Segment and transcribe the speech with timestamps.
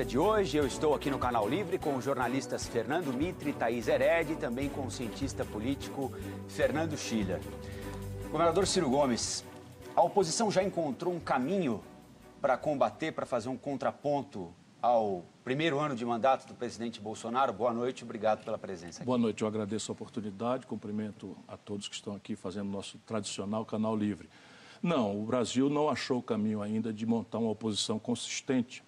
[0.00, 4.32] de hoje eu estou aqui no Canal Livre com os jornalistas Fernando Mitre Thaís Hered
[4.32, 6.10] e também com o cientista político
[6.48, 7.40] Fernando Schiller.
[8.30, 9.44] Governador Ciro Gomes,
[9.94, 11.82] a oposição já encontrou um caminho
[12.40, 17.52] para combater, para fazer um contraponto ao primeiro ano de mandato do presidente Bolsonaro.
[17.52, 19.00] Boa noite, obrigado pela presença.
[19.00, 19.06] Aqui.
[19.06, 23.64] Boa noite, eu agradeço a oportunidade, cumprimento a todos que estão aqui fazendo nosso tradicional
[23.66, 24.28] Canal Livre.
[24.82, 28.82] Não, o Brasil não achou o caminho ainda de montar uma oposição consistente,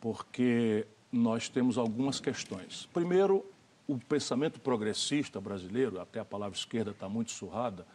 [0.00, 2.88] porque nós temos algumas questões.
[2.92, 3.44] Primeiro,
[3.86, 7.86] o pensamento progressista brasileiro, até a palavra esquerda está muito surrada,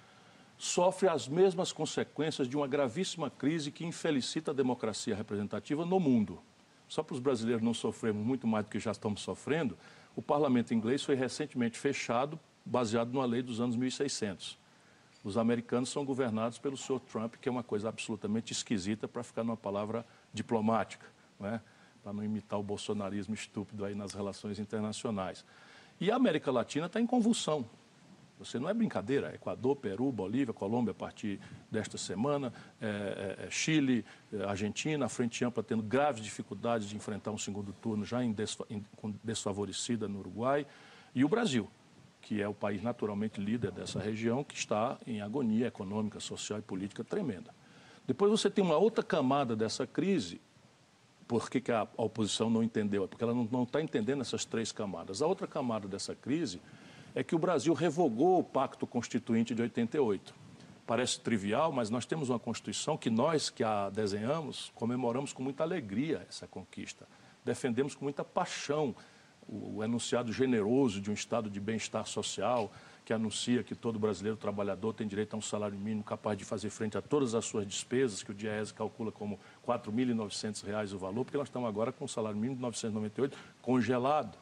[0.58, 6.40] sofre as mesmas consequências de uma gravíssima crise que infelicita a democracia representativa no mundo.
[6.88, 9.78] Só para os brasileiros não sofrermos muito mais do que já estamos sofrendo,
[10.16, 14.58] o parlamento inglês foi recentemente fechado, baseado numa lei dos anos 1600.
[15.24, 17.00] Os americanos são governados pelo Sr.
[17.00, 21.08] Trump, que é uma coisa absolutamente esquisita para ficar numa palavra diplomática,
[21.40, 21.62] não é?
[22.06, 25.44] Para não imitar o bolsonarismo estúpido aí nas relações internacionais.
[26.00, 27.66] E a América Latina está em convulsão.
[28.38, 29.34] Você não é brincadeira.
[29.34, 31.40] Equador, Peru, Bolívia, Colômbia a partir
[31.72, 36.96] desta semana, é, é, é Chile, é, Argentina, a Frente Ampla tendo graves dificuldades de
[36.96, 38.86] enfrentar um segundo turno já em desfa em,
[39.24, 40.68] desfavorecida no Uruguai,
[41.16, 41.68] e o Brasil,
[42.22, 46.62] que é o país naturalmente líder dessa região, que está em agonia econômica, social e
[46.62, 47.52] política tremenda.
[48.06, 50.40] Depois você tem uma outra camada dessa crise.
[51.28, 53.06] Por que, que a, a oposição não entendeu?
[53.06, 55.22] É porque ela não está entendendo essas três camadas.
[55.22, 56.62] A outra camada dessa crise
[57.16, 60.36] é que o Brasil revogou o Pacto Constituinte de 88.
[60.86, 65.64] Parece trivial, mas nós temos uma Constituição que nós que a desenhamos comemoramos com muita
[65.64, 67.08] alegria essa conquista.
[67.44, 68.96] Defendemos com muita paixão
[69.48, 72.72] o, enunciado generoso de um estado de bem-estar social,
[73.06, 76.72] que anuncia que todo brasileiro trabalhador tem direito a um salário mínimo capaz de fazer
[76.72, 81.24] frente a todas as suas despesas, que o DIEESE calcula como R$ 4.900 o valor,
[81.24, 84.36] porque nós estamos agora com o salário mínimo de 998 congelado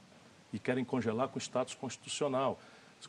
[0.53, 2.57] e querem congelar com status constitucional.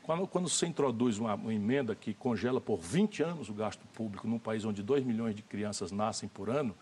[0.03, 4.27] Quando, quando você introduz uma, uma, emenda que congela por 20 anos o gasto público
[4.27, 6.75] num país onde 2 milhões de crianças nascem por ano,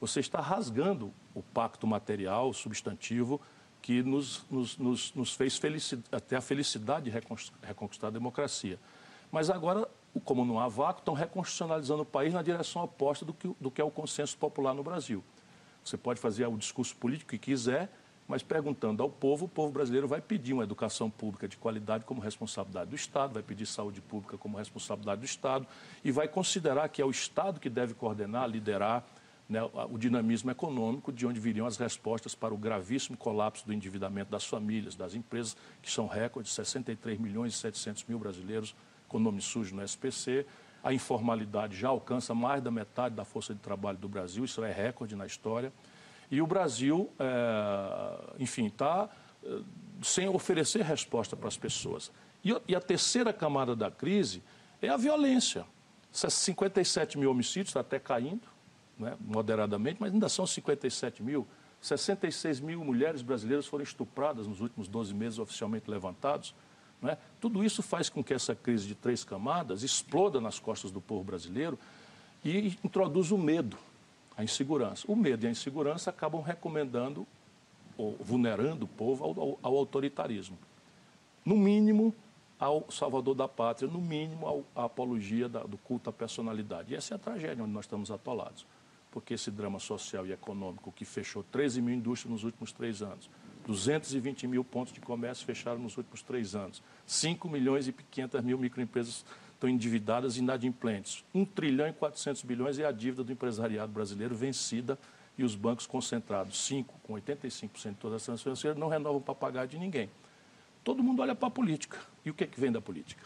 [0.00, 3.38] você está rasgando o pacto material, substantivo,
[3.84, 5.60] que nos, nos, nos, nos fez
[6.10, 7.18] até a felicidade de
[7.62, 8.78] reconquistar a democracia.
[9.30, 9.86] Mas agora,
[10.24, 13.82] como não há vácuo, estão reconstitucionalizando o país na direção oposta do que, do que
[13.82, 15.22] é o consenso popular no Brasil.
[15.84, 17.90] Você pode fazer o discurso político que quiser,
[18.26, 22.22] mas perguntando ao povo, o povo brasileiro vai pedir uma educação pública de qualidade como
[22.22, 25.66] responsabilidade do Estado, vai pedir saúde pública como responsabilidade do Estado
[26.02, 29.04] e vai considerar que é o Estado que deve coordenar, liderar
[29.48, 29.60] né,
[29.90, 34.44] o dinamismo econômico, de onde viriam as respostas para o gravíssimo colapso do endividamento das
[34.44, 38.74] famílias, das empresas, que são recordes, 63 milhões e 700 mil brasileiros
[39.06, 40.46] com nome sujo no SPC.
[40.82, 44.72] A informalidade já alcança mais da metade da força de trabalho do Brasil, isso é
[44.72, 45.72] recorde na história.
[46.30, 49.08] E o Brasil, é, enfim, está
[49.44, 49.60] é,
[50.02, 52.10] sem oferecer resposta para as pessoas.
[52.42, 54.42] E, e a terceira camada da crise
[54.80, 55.66] é a violência.
[56.10, 58.53] 57 mil homicídios, está até caindo,
[58.98, 61.46] né, moderadamente, mas ainda são 57 mil.
[61.80, 66.54] 66 mil mulheres brasileiras foram estupradas nos últimos 12 meses oficialmente levantados.
[67.02, 67.18] Né?
[67.40, 71.22] Tudo isso faz com que essa crise de três camadas exploda nas costas do povo
[71.22, 71.78] brasileiro
[72.42, 73.76] e introduz o medo,
[74.36, 75.04] a insegurança.
[75.06, 77.26] O medo e a insegurança acabam recomendando
[77.98, 80.56] ou vulnerando o povo ao, ao, ao autoritarismo.
[81.44, 82.14] No mínimo,
[82.58, 86.94] ao salvador da pátria, no mínimo, à apologia da, do culto à personalidade.
[86.94, 88.64] E essa é a tragédia onde nós estamos atolados
[89.14, 93.30] porque esse drama social e econômico que fechou 13 mil indústrias nos últimos três anos,
[93.64, 98.58] 220 mil pontos de comércio fecharam nos últimos três anos, 5 milhões e 500 mil
[98.58, 103.92] microempresas estão endividadas e inadimplentes, 1 trilhão e 400 bilhões é a dívida do empresariado
[103.92, 104.98] brasileiro vencida
[105.38, 109.34] e os bancos concentrados, 5, com 85% de todas as transferências financeiras, não renovam para
[109.36, 110.10] pagar de ninguém.
[110.82, 111.98] Todo mundo olha para a política.
[112.24, 113.24] E o que, é que vem da política?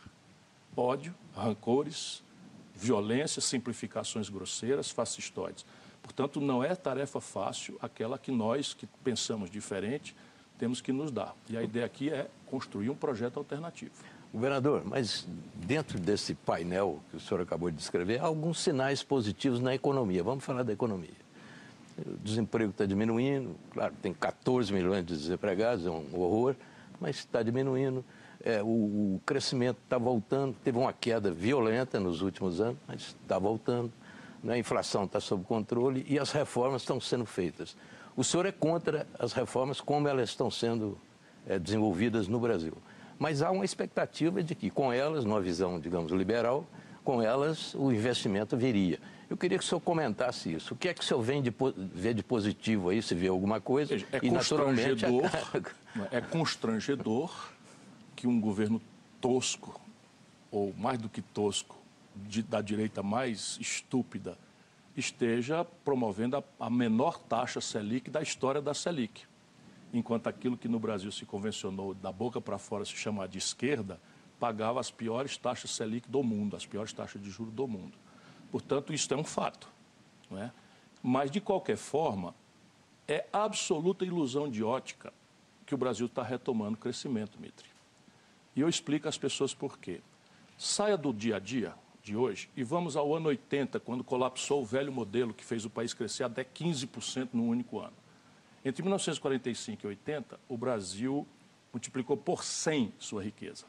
[0.76, 2.22] Ódio, rancores,
[2.78, 5.66] violência, simplificações grosseiras, fascistoides.
[6.00, 10.14] Portanto, não é tarefa fácil aquela que nós, que pensamos diferente,
[10.58, 11.34] temos que nos dar.
[11.48, 13.92] E a ideia aqui é construir um projeto alternativo.
[14.32, 19.60] Governador, mas dentro desse painel que o senhor acabou de descrever, há alguns sinais positivos
[19.60, 20.22] na economia.
[20.22, 21.28] Vamos falar da economia.
[21.98, 26.54] O desemprego está diminuindo, claro, tem 14 milhões de desempregados, é um horror,
[27.00, 28.04] mas está diminuindo.
[28.44, 33.38] É, o, o, crescimento está voltando, teve uma queda violenta nos últimos anos, mas está
[33.38, 33.92] voltando.
[34.42, 34.54] Né?
[34.54, 37.76] A inflação está sob controle e as reformas estão sendo feitas.
[38.16, 40.98] O senhor é contra as reformas como elas estão sendo
[41.46, 42.74] é, desenvolvidas no Brasil.
[43.18, 46.64] Mas há uma expectativa de que, com elas, numa visão, digamos, liberal,
[47.04, 49.00] com elas o investimento viria.
[49.28, 50.74] Eu queria que o senhor comentasse isso.
[50.74, 51.52] O que é que o senhor vê de,
[51.92, 53.94] vê de positivo aí, se vê alguma coisa?
[53.94, 55.22] É e, constrangedor,
[56.12, 57.50] é constrangedor
[58.18, 58.82] que um governo
[59.20, 59.80] tosco,
[60.50, 61.76] ou mais do que tosco,
[62.16, 64.36] de, da direita mais estúpida,
[64.96, 69.22] esteja promovendo a, a menor taxa Selic da história da Selic.
[69.94, 74.00] Enquanto aquilo que no Brasil se convencionou da boca para fora se chamar de esquerda,
[74.40, 77.96] pagava as piores taxas Selic do mundo, as piores taxas de juros do mundo.
[78.50, 79.68] Portanto, isso é um fato.
[80.28, 80.50] Não é?
[81.00, 82.34] Mas, de qualquer forma,
[83.06, 85.12] é absoluta ilusão de ótica
[85.64, 87.77] que o Brasil está retomando crescimento, Mitri.
[88.54, 90.00] E eu explico às pessoas por quê.
[90.56, 91.74] Saia do dia a dia,
[92.08, 95.70] de hoje e vamos ao ano 80, quando colapsou o velho modelo que fez o
[95.70, 97.92] país crescer até 15% num único ano.
[98.64, 101.26] Entre 1945 e 80, o Brasil
[101.72, 103.66] multiplicou por 100 sua riqueza.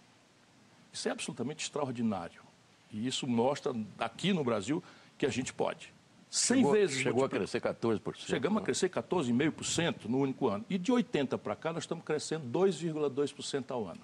[0.92, 2.42] Isso é absolutamente extraordinário.
[2.92, 4.82] E isso mostra aqui no Brasil
[5.18, 5.94] que a gente pode.
[6.30, 7.02] 100 chegou, vezes.
[7.02, 8.16] Chegou a crescer 14%.
[8.18, 8.66] Chegamos a né?
[8.66, 10.66] crescer 14,5% no único ano.
[10.70, 14.02] E de 80 para cá, nós estamos crescendo 2,2% ao ano.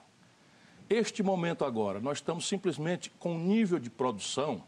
[0.90, 4.64] Este momento agora, nós estamos simplesmente com um nível de produção,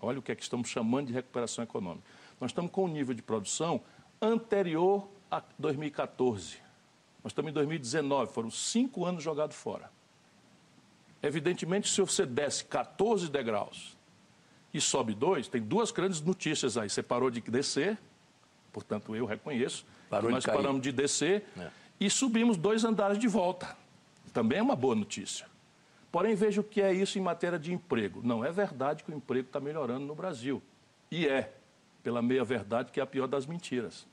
[0.00, 2.06] olha o que é que estamos chamando de recuperação econômica.
[2.40, 3.80] Nós estamos com um nível de produção
[4.22, 6.56] anterior a 2014.
[7.22, 9.90] Nós estamos em 2019, foram cinco anos jogados fora.
[11.22, 13.94] Evidentemente, se você desce 14 degraus
[14.72, 16.88] e sobe dois, tem duas grandes notícias aí.
[16.88, 17.98] Você parou de descer,
[18.72, 19.84] portanto, eu reconheço.
[20.08, 21.70] Parou nós paramos de descer é.
[22.00, 23.76] e subimos dois andares de volta.
[24.32, 25.49] Também é uma boa notícia.
[26.10, 28.20] Porém, veja o que é isso em matéria de emprego.
[28.22, 30.60] Não é verdade que o emprego está melhorando no Brasil.
[31.10, 31.54] E é,
[32.02, 34.06] pela meia-verdade, que é a pior das mentiras.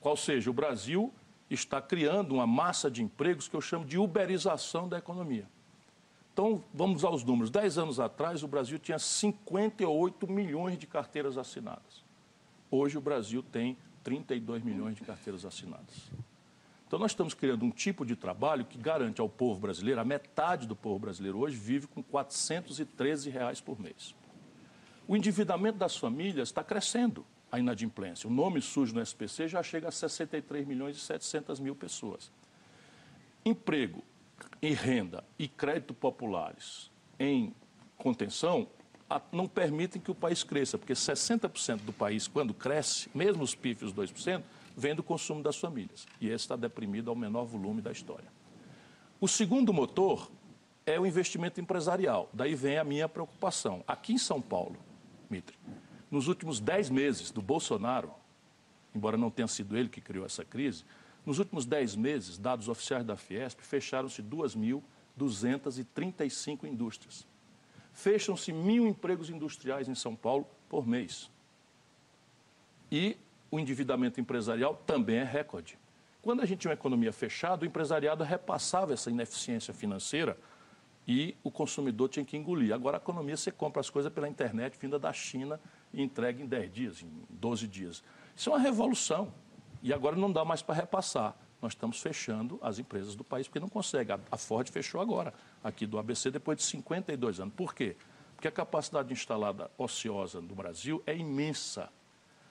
[0.00, 1.12] Qual seja, o Brasil
[1.50, 5.46] está criando uma massa de empregos que eu chamo de uberização da economia.
[6.32, 7.50] Então, vamos aos números.
[7.50, 12.02] Dez anos atrás, o Brasil tinha 58 milhões de carteiras assinadas.
[12.70, 16.10] Hoje, o Brasil tem 32 milhões de carteiras assinadas.
[16.94, 20.64] Então, nós estamos criando um tipo de trabalho que garante ao povo brasileiro, a metade
[20.64, 24.14] do povo brasileiro hoje vive com 413 reais por mês.
[25.08, 28.30] O endividamento das famílias está crescendo, a inadimplência.
[28.30, 32.30] O nome sujo no SPC já chega a 63 milhões e 700 mil pessoas.
[33.44, 34.04] Emprego
[34.62, 37.52] e renda e crédito populares em
[37.96, 38.68] contenção
[39.32, 43.92] não permitem que o país cresça, porque 60% do país, quando cresce, mesmo os pífios
[43.92, 44.44] 2%,
[44.76, 46.06] vem do consumo das famílias.
[46.20, 48.28] E esse está deprimido ao menor volume da história.
[49.20, 50.28] O segundo motor
[50.84, 52.28] é o investimento empresarial.
[52.32, 53.82] Daí vem a minha preocupação.
[53.86, 54.76] Aqui em São Paulo,
[55.30, 55.56] Mitre,
[56.10, 58.10] nos últimos 10 meses do Bolsonaro,
[58.94, 60.84] embora não tenha sido ele que criou essa crise,
[61.24, 67.26] nos últimos 10 meses, dados oficiais da Fiesp, fecharam-se 2.235 indústrias.
[67.92, 71.30] Fecham-se mil empregos industriais em São Paulo por mês.
[72.92, 73.16] E
[73.54, 75.78] o endividamento empresarial também é recorde.
[76.20, 80.36] Quando a gente tinha uma economia fechada, o empresariado repassava essa ineficiência financeira
[81.06, 82.74] e o consumidor tinha que engolir.
[82.74, 85.60] Agora, a economia, você compra as coisas pela internet, vinda da China,
[85.92, 88.02] e entrega em 10 dias, em 12 dias.
[88.34, 89.32] Isso é uma revolução.
[89.80, 91.36] E agora não dá mais para repassar.
[91.62, 94.10] Nós estamos fechando as empresas do país, porque não consegue.
[94.32, 97.54] A Ford fechou agora, aqui do ABC, depois de 52 anos.
[97.54, 97.94] Por quê?
[98.34, 101.88] Porque a capacidade instalada ociosa no Brasil é imensa.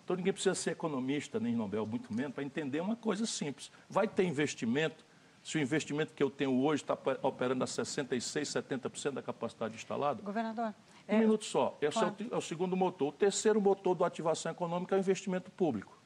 [0.03, 3.71] Então ninguém precisa ser economista, nem Nobel, muito menos, para entender uma coisa simples.
[3.89, 5.05] Vai ter investimento,
[5.41, 10.21] se o investimento que eu tenho hoje está operando a 66%, 70% da capacidade instalada?
[10.21, 10.73] Governador.
[11.07, 11.19] Um é...
[11.19, 11.77] minuto só.
[11.81, 13.09] Esse é o, é o, segundo motor.
[13.09, 15.97] O terceiro motor da ativação econômica é o investimento público.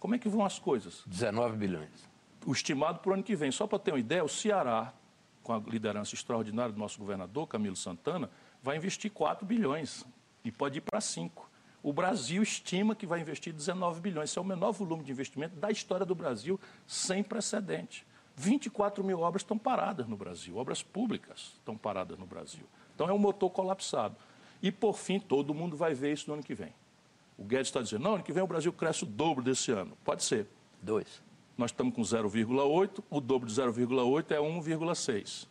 [0.00, 1.02] Como é que vão as coisas?
[1.06, 2.08] 19 bilhões.
[2.46, 3.50] O estimado para o ano que vem.
[3.50, 4.92] Só para ter uma ideia, o Ceará,
[5.42, 8.30] com a liderança extraordinária do nosso governador, Camilo Santana,
[8.62, 10.04] vai investir 4 bilhões
[10.44, 11.47] e pode ir para 5.
[11.82, 14.30] O Brasil estima que vai investir 19 bilhões.
[14.30, 18.06] Esse é o menor volume de investimento da história do Brasil, sem precedente.
[18.36, 22.64] 24 mil obras estão paradas no Brasil, obras públicas estão paradas no Brasil.
[22.94, 24.16] Então é um motor colapsado.
[24.62, 26.72] E, por fim, todo mundo vai ver isso no ano que vem.
[27.36, 29.96] O Guedes está dizendo, não, ano que vem o Brasil cresce o dobro desse ano.
[30.04, 30.48] Pode ser.
[30.82, 31.22] Dois.
[31.56, 35.46] Nós estamos com 0,8, o dobro de 0,8 é 1,6.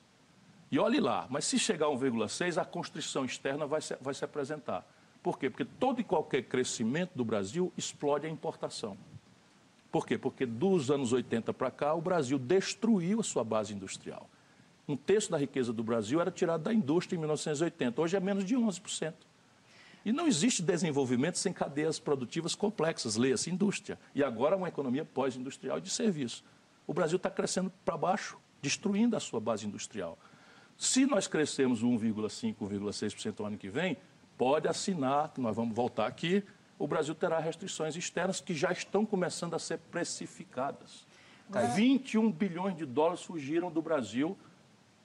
[0.69, 4.23] E olhe lá, mas se chegar a 1,6, a constrição externa vai se, vai se
[4.23, 4.85] apresentar.
[5.27, 5.49] Por quê?
[5.49, 8.97] Porque todo e qualquer crescimento do Brasil explode a importação.
[9.91, 10.17] Por quê?
[10.17, 14.29] Porque dos anos 80 para cá, o Brasil destruiu a sua base industrial.
[14.87, 18.45] Um terço da riqueza do Brasil era tirado da indústria em 1980, hoje é menos
[18.45, 19.15] de 11%.
[20.05, 23.99] E não existe desenvolvimento sem cadeias produtivas complexas, leia-se indústria.
[24.15, 26.41] E agora uma economia pós-industrial de serviço.
[26.87, 30.17] O Brasil está crescendo para baixo, destruindo a sua base industrial.
[30.77, 33.97] Se nós crescermos 1,5%, 1,6% no ano que vem,
[34.37, 36.43] pode assinar, nós vamos voltar aqui,
[36.77, 41.05] o Brasil terá restrições externas que já estão começando a ser precificadas.
[41.51, 41.61] Tá.
[41.61, 44.37] 21 bilhões de dólares fugiram do Brasil,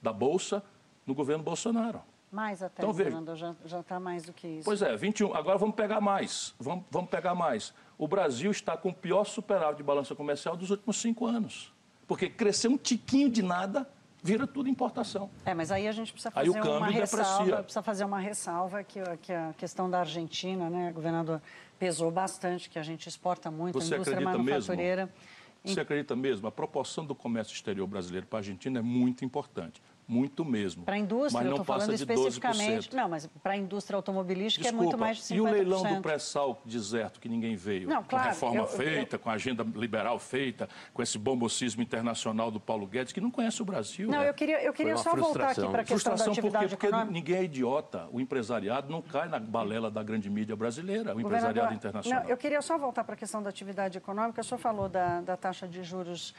[0.01, 0.61] da Bolsa,
[1.05, 2.01] no governo Bolsonaro.
[2.31, 4.65] Mais até, então, veja, já está mais do que isso.
[4.65, 5.35] Pois é, 21.
[5.35, 6.55] Agora vamos pegar mais.
[6.59, 7.73] Vamos, vamos pegar mais.
[7.97, 11.71] O Brasil está com o pior superávit de balança comercial dos últimos cinco anos.
[12.07, 13.87] Porque cresceu um tiquinho de nada,
[14.23, 15.29] vira tudo importação.
[15.45, 19.33] É, mas aí a gente precisa fazer uma ressalva, precisa fazer uma ressalva que, que
[19.33, 21.41] a questão da Argentina, né, governador,
[21.77, 25.05] pesou bastante, que a gente exporta muito, Você a indústria manufatureira.
[25.05, 25.75] Mesmo?
[25.75, 26.47] Você acredita mesmo?
[26.47, 29.81] A proporção do comércio exterior brasileiro para a Argentina é muito importante.
[30.07, 30.83] Muito mesmo.
[30.83, 32.95] Para a indústria, mas não eu estou falando especificamente.
[32.95, 35.35] Não, mas para a indústria automobilística Desculpa, é muito mais de 50%.
[35.35, 37.87] E o leilão do pré-sal deserto que ninguém veio?
[37.87, 41.17] Não, claro, com a reforma eu, feita, eu, com a agenda liberal feita, com esse
[41.17, 44.09] bombocismo internacional do Paulo Guedes, que não conhece o Brasil.
[44.09, 44.29] Não, né?
[44.29, 47.11] eu queria, eu queria só voltar aqui para a questão da atividade porque, econômica.
[47.11, 48.07] Porque ninguém é idiota.
[48.11, 52.23] O empresariado não cai na balela da grande mídia brasileira, o empresariado internacional.
[52.23, 54.41] Não, eu queria só voltar para a questão da atividade econômica.
[54.41, 56.33] O senhor falou da, da taxa de juros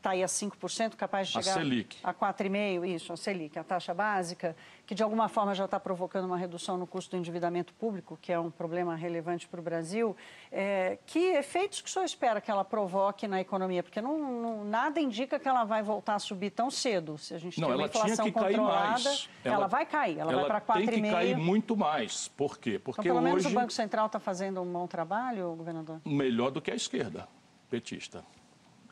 [0.00, 3.94] está aí a 5%, capaz de chegar a, a 4,5%, isso, a Selic, a taxa
[3.94, 8.18] básica, que de alguma forma já está provocando uma redução no custo do endividamento público,
[8.20, 10.16] que é um problema relevante para o Brasil.
[10.50, 13.82] É, que efeitos que o senhor espera que ela provoque na economia?
[13.82, 17.18] Porque não, não, nada indica que ela vai voltar a subir tão cedo.
[17.18, 19.10] Se a gente não, tem uma inflação controlada,
[19.44, 20.90] ela, ela, vai cair, ela, ela vai para 4,5%.
[20.90, 22.28] Tem que cair muito mais.
[22.28, 22.78] Por quê?
[22.78, 23.44] Porque então, pelo hoje...
[23.44, 26.00] menos o Banco Central está fazendo um bom trabalho, governador?
[26.04, 27.28] Melhor do que a esquerda
[27.68, 28.24] petista.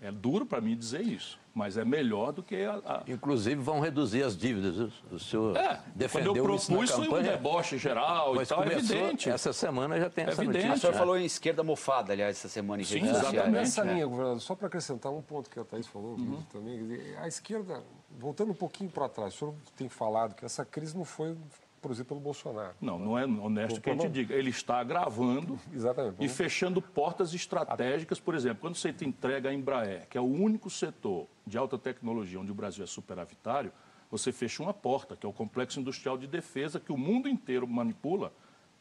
[0.00, 3.02] É duro para mim dizer isso, mas é melhor do que a, a...
[3.06, 4.92] Inclusive vão reduzir as dívidas.
[5.10, 8.48] O senhor é, defendeu quando eu propus isso na foi campanha, um deboche geral mas
[8.48, 9.28] e tal, é evidente.
[9.28, 10.66] Essa semana já tem é essa evidente.
[10.68, 10.88] notícia.
[10.88, 13.50] O senhor falou em esquerda mofada, aliás, essa semana em Sim, redes exatamente.
[13.50, 16.42] Nessa linha, governador, só para acrescentar um ponto que a Thaís falou uhum.
[16.52, 16.80] também,
[17.20, 17.82] a esquerda,
[18.18, 21.36] voltando um pouquinho para trás, o senhor tem falado que essa crise não foi
[21.78, 22.74] produzido pelo Bolsonaro.
[22.80, 24.34] Não, não é honesto que a gente diga.
[24.34, 26.24] Ele está agravando Exatamente.
[26.24, 28.20] e fechando portas estratégicas.
[28.20, 32.38] Por exemplo, quando você entrega a Embraer, que é o único setor de alta tecnologia
[32.40, 33.72] onde o Brasil é superavitário,
[34.10, 37.66] você fecha uma porta, que é o complexo industrial de defesa que o mundo inteiro
[37.66, 38.32] manipula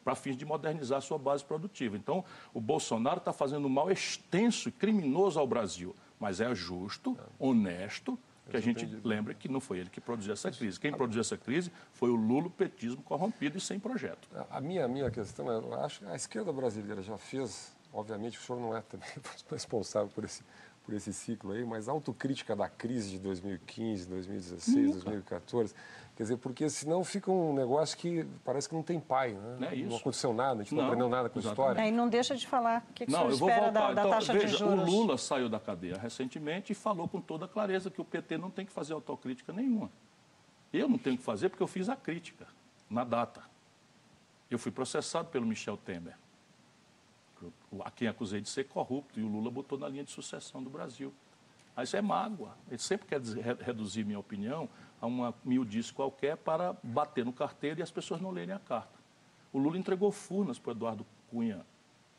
[0.02, 1.96] para fins de modernizar sua base produtiva.
[1.96, 2.24] Então,
[2.54, 8.18] o Bolsonaro está fazendo um mal extenso e criminoso ao Brasil, mas é justo, honesto
[8.50, 10.78] que a gente lembre que não foi ele que produziu essa crise.
[10.80, 14.28] Quem produziu essa crise foi o lulopetismo corrompido e sem projeto.
[14.50, 18.38] A minha, a minha questão é, eu acho que a esquerda brasileira já fez, obviamente
[18.38, 19.08] o senhor não é também
[19.50, 20.42] responsável por esse,
[20.84, 24.92] por esse ciclo aí, mas a autocrítica da crise de 2015, 2016, Nunca.
[24.92, 25.74] 2014,
[26.18, 29.56] quer dizer, porque senão fica um negócio que parece que não tem pai, né?
[29.60, 29.88] Não, é isso.
[29.88, 31.80] não aconteceu nada, a gente não, não aprendeu nada com a história.
[31.80, 34.00] É, e não deixa de falar o que, que não, o senhor espera da, da
[34.02, 34.82] então, taxa veja, de juros.
[34.82, 38.50] O Lula saiu da cadeia recentemente e falou com toda clareza que o PT não
[38.50, 39.92] tem que fazer autocrítica nenhuma.
[40.72, 42.48] Eu não tenho que fazer porque eu fiz a crítica
[42.90, 43.40] na data.
[44.50, 46.16] Eu fui processado pelo Michel Temer
[47.84, 50.68] a quem acusei de ser corrupto, e o Lula botou na linha de sucessão do
[50.68, 51.14] Brasil.
[51.76, 52.56] Mas é mágoa.
[52.68, 53.20] Ele sempre quer
[53.60, 54.68] reduzir minha opinião
[55.00, 58.98] a uma miudice qualquer para bater no carteiro e as pessoas não lerem a carta.
[59.52, 61.64] O Lula entregou furnas para o Eduardo Cunha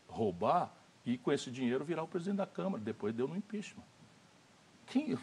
[0.07, 0.73] roubar
[1.05, 2.83] e, com esse dinheiro, virar o presidente da Câmara.
[2.83, 3.83] Depois deu no impeachment.
[4.87, 5.17] Quem,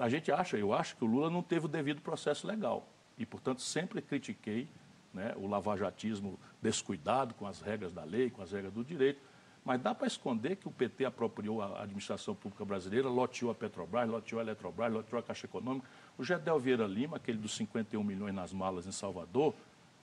[0.00, 2.86] a gente acha, eu acho que o Lula não teve o devido processo legal.
[3.16, 4.68] E, portanto, sempre critiquei
[5.12, 9.20] né, o lavajatismo descuidado com as regras da lei, com as regras do direito.
[9.68, 14.08] Mas dá para esconder que o PT apropriou a administração pública brasileira, loteou a Petrobras,
[14.08, 15.86] loteou a Eletrobras, loteou a Caixa Econômica.
[16.16, 19.52] O Gedel Vieira Lima, aquele dos 51 milhões nas malas em Salvador,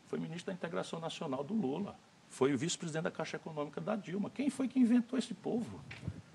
[0.05, 1.95] foi ministro da Integração Nacional do Lula.
[2.29, 4.29] Foi o vice-presidente da Caixa Econômica da Dilma.
[4.29, 5.81] Quem foi que inventou esse povo?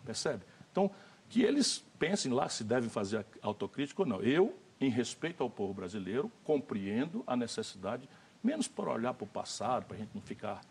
[0.04, 0.42] Percebe?
[0.72, 0.90] Então,
[1.28, 4.20] que eles pensem lá se devem fazer autocrítica ou não.
[4.20, 8.08] Eu, em respeito ao povo brasileiro, compreendo a necessidade,
[8.42, 10.62] menos por olhar para o passado, para a gente não ficar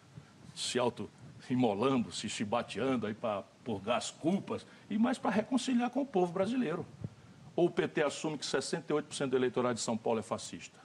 [0.54, 1.10] se auto
[1.50, 6.32] imolando, se chibateando aí para purgar as culpas, e mais para reconciliar com o povo
[6.32, 6.86] brasileiro.
[7.56, 10.80] Ou o PT assume que 68% do eleitorado de São Paulo é fascista?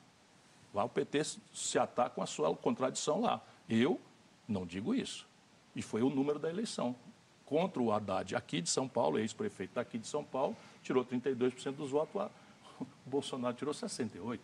[0.74, 3.40] Lá o PT se ataca com a sua contradição lá.
[3.68, 4.00] Eu
[4.48, 5.26] não digo isso.
[5.74, 6.96] E foi o número da eleição.
[7.46, 11.90] Contra o Haddad aqui de São Paulo, ex-prefeito aqui de São Paulo, tirou 32% dos
[11.90, 12.22] votos,
[12.80, 14.40] o Bolsonaro tirou 68%.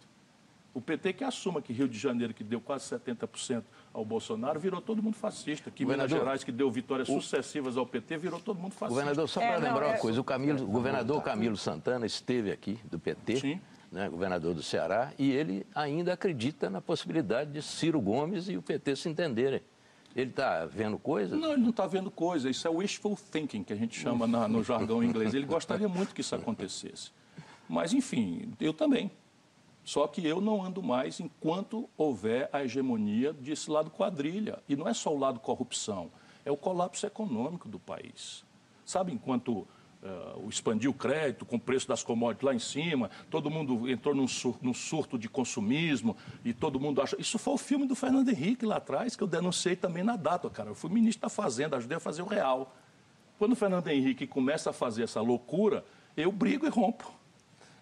[0.73, 4.81] O PT que assuma que Rio de Janeiro, que deu quase 70% ao Bolsonaro, virou
[4.81, 5.71] todo mundo fascista.
[5.71, 7.21] Que Minas Gerais, que deu vitórias o...
[7.21, 8.89] sucessivas ao PT, virou todo mundo fascista.
[8.89, 9.99] Governador, só para é, lembrar uma é...
[9.99, 13.61] coisa, o, Camilo, o governador Camilo Santana esteve aqui, do PT,
[13.91, 18.63] né, governador do Ceará, e ele ainda acredita na possibilidade de Ciro Gomes e o
[18.63, 19.63] PT se entenderem.
[20.15, 21.39] Ele está vendo coisas?
[21.39, 22.57] Não, ele não está vendo coisas.
[22.57, 25.35] Isso é wishful thinking, que a gente chama na, no jargão inglês.
[25.35, 27.13] Ele gostaria muito que isso acontecesse.
[27.69, 29.11] Mas, enfim, eu também.
[29.85, 34.63] Só que eu não ando mais enquanto houver a hegemonia desse lado quadrilha.
[34.69, 36.11] E não é só o lado corrupção.
[36.45, 38.45] é o colapso econômico do país.
[38.85, 39.67] Sabe, enquanto
[40.03, 44.15] uh, expandiu o crédito, com o preço das commodities lá em cima, todo mundo entrou
[44.15, 47.17] num, sur num surto de consumismo e todo mundo acha.
[47.19, 50.49] Isso foi o filme do Fernando Henrique lá atrás, que eu denunciei também na data,
[50.51, 50.71] cara.
[50.71, 52.75] Eu fui ministro da Fazenda, ajudei a fazer o real.
[53.39, 55.85] Quando o Fernando Henrique começa a fazer essa loucura,
[56.17, 57.20] eu brigo e rompo.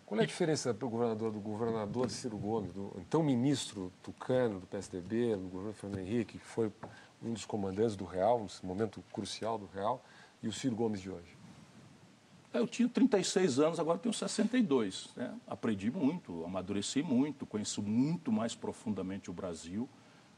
[0.09, 4.59] Qual é a diferença para o governador do governador Ciro Gomes, do então ministro Tucano,
[4.59, 6.73] do PSDB, do governo Fernando Henrique, que foi
[7.23, 10.03] um dos comandantes do Real, nesse momento crucial do Real,
[10.43, 11.37] e o Ciro Gomes de hoje?
[12.55, 15.11] Eu tinha 36 anos, agora tenho 62.
[15.15, 15.39] Né?
[15.47, 19.87] Aprendi muito, amadureci muito, conheço muito mais profundamente o Brasil,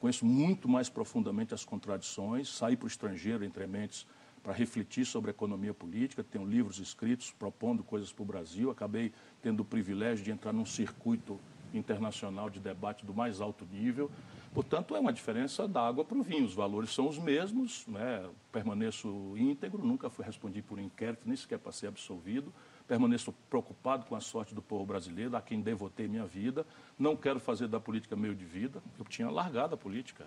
[0.00, 4.04] conheço muito mais profundamente as contradições, saí para o estrangeiro, entre mentes,
[4.42, 9.60] para refletir sobre economia política, tenho livros escritos propondo coisas para o Brasil, acabei tendo
[9.60, 11.38] o privilégio de entrar num circuito
[11.72, 14.10] internacional de debate do mais alto nível.
[14.52, 16.44] Portanto, é uma diferença da água para o vinho.
[16.44, 18.28] Os valores são os mesmos, né?
[18.50, 22.52] permaneço íntegro, nunca fui respondido por inquérito, nem sequer para ser absolvido.
[22.88, 26.66] Permaneço preocupado com a sorte do povo brasileiro, a quem devotei minha vida.
[26.98, 28.82] Não quero fazer da política meio de vida.
[28.98, 30.26] Eu tinha largado a política.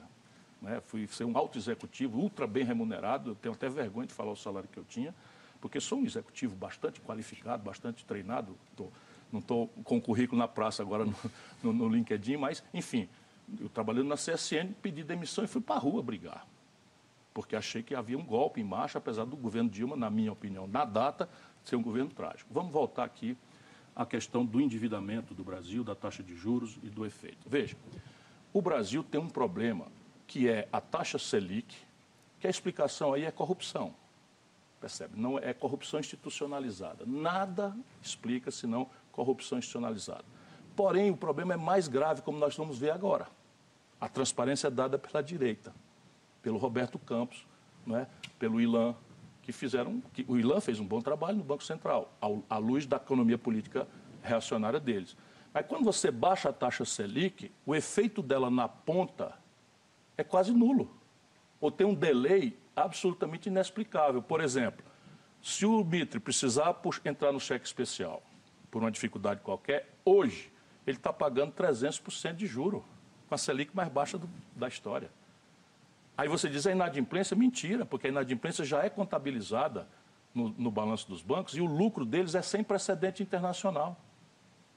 [0.63, 0.81] Né?
[0.87, 3.31] Fui ser um alto executivo, ultra bem remunerado.
[3.31, 5.13] Eu tenho até vergonha de falar o salário que eu tinha,
[5.59, 8.57] porque sou um executivo bastante qualificado, bastante treinado.
[8.75, 8.87] Tô,
[9.31, 11.15] não estou com o currículo na praça agora no,
[11.61, 13.09] no, no LinkedIn, mas, enfim,
[13.59, 16.47] eu trabalhando na CSN, pedi demissão e fui para a rua brigar.
[17.33, 20.65] Porque achei que havia um golpe em marcha, apesar do governo Dilma, na minha opinião,
[20.65, 21.27] na data,
[21.63, 22.53] ser um governo trágico.
[22.53, 23.35] Vamos voltar aqui
[23.93, 27.49] à questão do endividamento do Brasil, da taxa de juros e do efeito.
[27.49, 27.75] Veja,
[28.53, 29.87] o Brasil tem um problema
[30.27, 31.75] que é a taxa Selic,
[32.39, 33.93] que a explicação aí é corrupção.
[34.79, 35.19] Percebe?
[35.19, 37.05] Não é corrupção institucionalizada.
[37.05, 40.25] Nada explica senão corrupção institucionalizada.
[40.75, 43.27] Porém, o problema é mais grave, como nós vamos ver agora.
[44.01, 45.73] A transparência é dada pela direita,
[46.41, 47.47] pelo Roberto Campos,
[47.85, 48.07] não é?
[48.37, 48.95] pelo Ilan,
[49.41, 50.01] que fizeram.
[50.13, 52.11] Que, o Ilan fez um bom trabalho no Banco Central,
[52.49, 53.87] à luz da economia política
[54.21, 55.15] reacionária deles.
[55.53, 59.37] Mas quando você baixa a taxa Selic, o efeito dela na ponta
[60.17, 60.89] é quase nulo.
[61.59, 64.21] Ou tem um delay absolutamente inexplicável.
[64.21, 64.85] Por exemplo,
[65.41, 68.21] se o Mitre precisar entrar no cheque especial
[68.71, 70.51] por uma dificuldade qualquer, hoje
[70.85, 72.83] ele está pagando 300% de juro,
[73.27, 75.09] com a Selic mais baixa do, da história.
[76.17, 79.87] Aí você diz a inadimplência, mentira, porque a inadimplência já é contabilizada
[80.33, 83.97] no, no balanço dos bancos e o lucro deles é sem precedente internacional.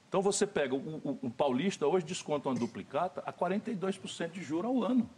[0.07, 4.67] Então você pega o, o, o paulista hoje desconta uma duplicata a 42% de juro
[4.67, 5.09] ao ano.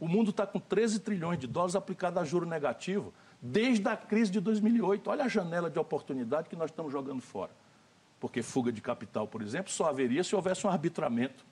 [0.00, 4.30] O mundo está com 13 trilhões de dólares aplicado a juro negativo desde a crise
[4.30, 5.08] de 2008.
[5.08, 7.50] Olha a janela de oportunidade que nós estamos jogando fora
[8.24, 11.44] porque fuga de capital, por exemplo, só haveria se houvesse um arbitramento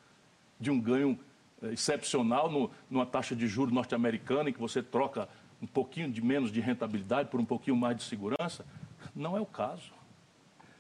[0.59, 1.21] de um ganho
[1.63, 5.29] eh, excepcional no, numa taxa de juros norte-americana, em que você troca
[5.61, 8.65] um pouquinho de menos de rentabilidade por um pouquinho mais de segurança.
[9.15, 9.93] Não é o caso.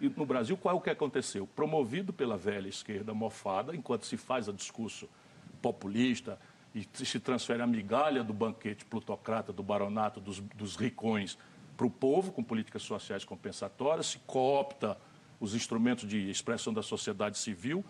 [0.00, 1.46] E no Brasil, qual é o que aconteceu?
[1.46, 5.06] Promovido pela velha esquerda mofada, enquanto se faz a discurso
[5.60, 6.38] populista
[6.74, 11.36] e se transfere a migalha do banquete plutocrata, do baronato, dos, dos ricões
[11.76, 14.98] para o povo, com políticas sociais compensatórias, se coopta
[15.40, 17.84] os instrumentos de expressão da sociedade civil,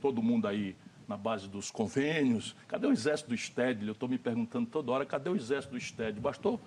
[0.00, 0.76] todo mundo aí
[1.08, 2.54] na base dos convênios.
[2.68, 3.84] Cadê o exército do STED?
[3.84, 6.20] Eu estou me perguntando toda hora, cadê o exército do STED?
[6.20, 6.60] Bastou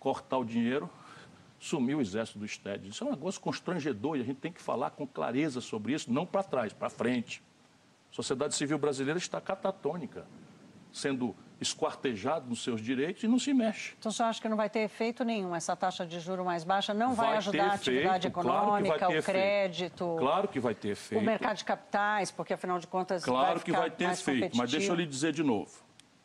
[0.00, 0.88] cortar o dinheiro,
[1.60, 2.88] sumiu o exército do STED.
[2.88, 6.12] Isso é um negócio constrangedor e a gente tem que falar com clareza sobre isso,
[6.12, 7.42] não para trás, para frente.
[8.10, 10.26] A sociedade civil brasileira está catatônica,
[10.92, 13.94] sendo esquartejado nos seus direitos e não se mexe.
[13.98, 15.54] Então, você acha que não vai ter efeito nenhum?
[15.54, 19.18] Essa taxa de juro mais baixa não vai, vai ajudar a atividade efeito, econômica, claro
[19.18, 20.16] o crédito?
[20.18, 21.20] Claro que vai ter efeito.
[21.20, 24.70] O mercado de capitais, porque, afinal de contas, Claro vai que vai ter efeito, mas
[24.70, 25.72] deixa eu lhe dizer de novo.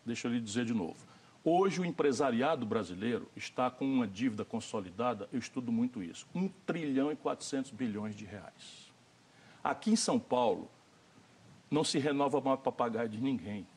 [0.05, 0.97] Deixa eu lhe dizer de novo.
[1.43, 7.11] Hoje, o empresariado brasileiro está com uma dívida consolidada, eu estudo muito isso, 1 trilhão
[7.11, 8.93] e 400 bilhões de reais.
[9.63, 10.69] Aqui em São Paulo,
[11.71, 13.67] não se renova mais papagaio de ninguém.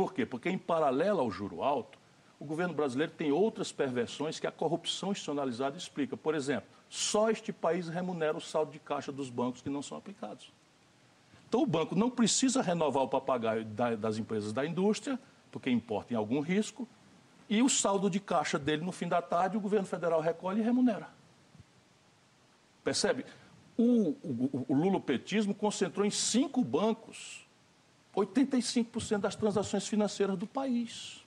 [0.00, 0.24] Por quê?
[0.24, 1.98] Porque, em paralelo ao juro alto,
[2.38, 6.16] o governo brasileiro tem outras perversões que a corrupção institucionalizada explica.
[6.16, 9.98] Por exemplo, só este país remunera o saldo de caixa dos bancos que não são
[9.98, 10.50] aplicados.
[11.46, 13.62] Então, o banco não precisa renovar o papagaio
[13.98, 15.20] das empresas da indústria,
[15.52, 16.88] porque importa em algum risco,
[17.46, 20.64] e o saldo de caixa dele no fim da tarde, o governo federal recolhe e
[20.64, 21.10] remunera.
[22.82, 23.26] Percebe?
[23.76, 27.49] O, o, o lulopetismo concentrou em cinco bancos
[28.14, 31.24] 85% das transações financeiras do país.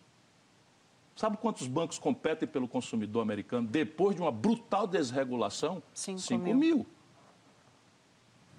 [1.15, 5.82] Sabe quantos bancos competem pelo consumidor americano depois de uma brutal desregulação?
[5.93, 6.56] 5 mil.
[6.56, 6.86] mil.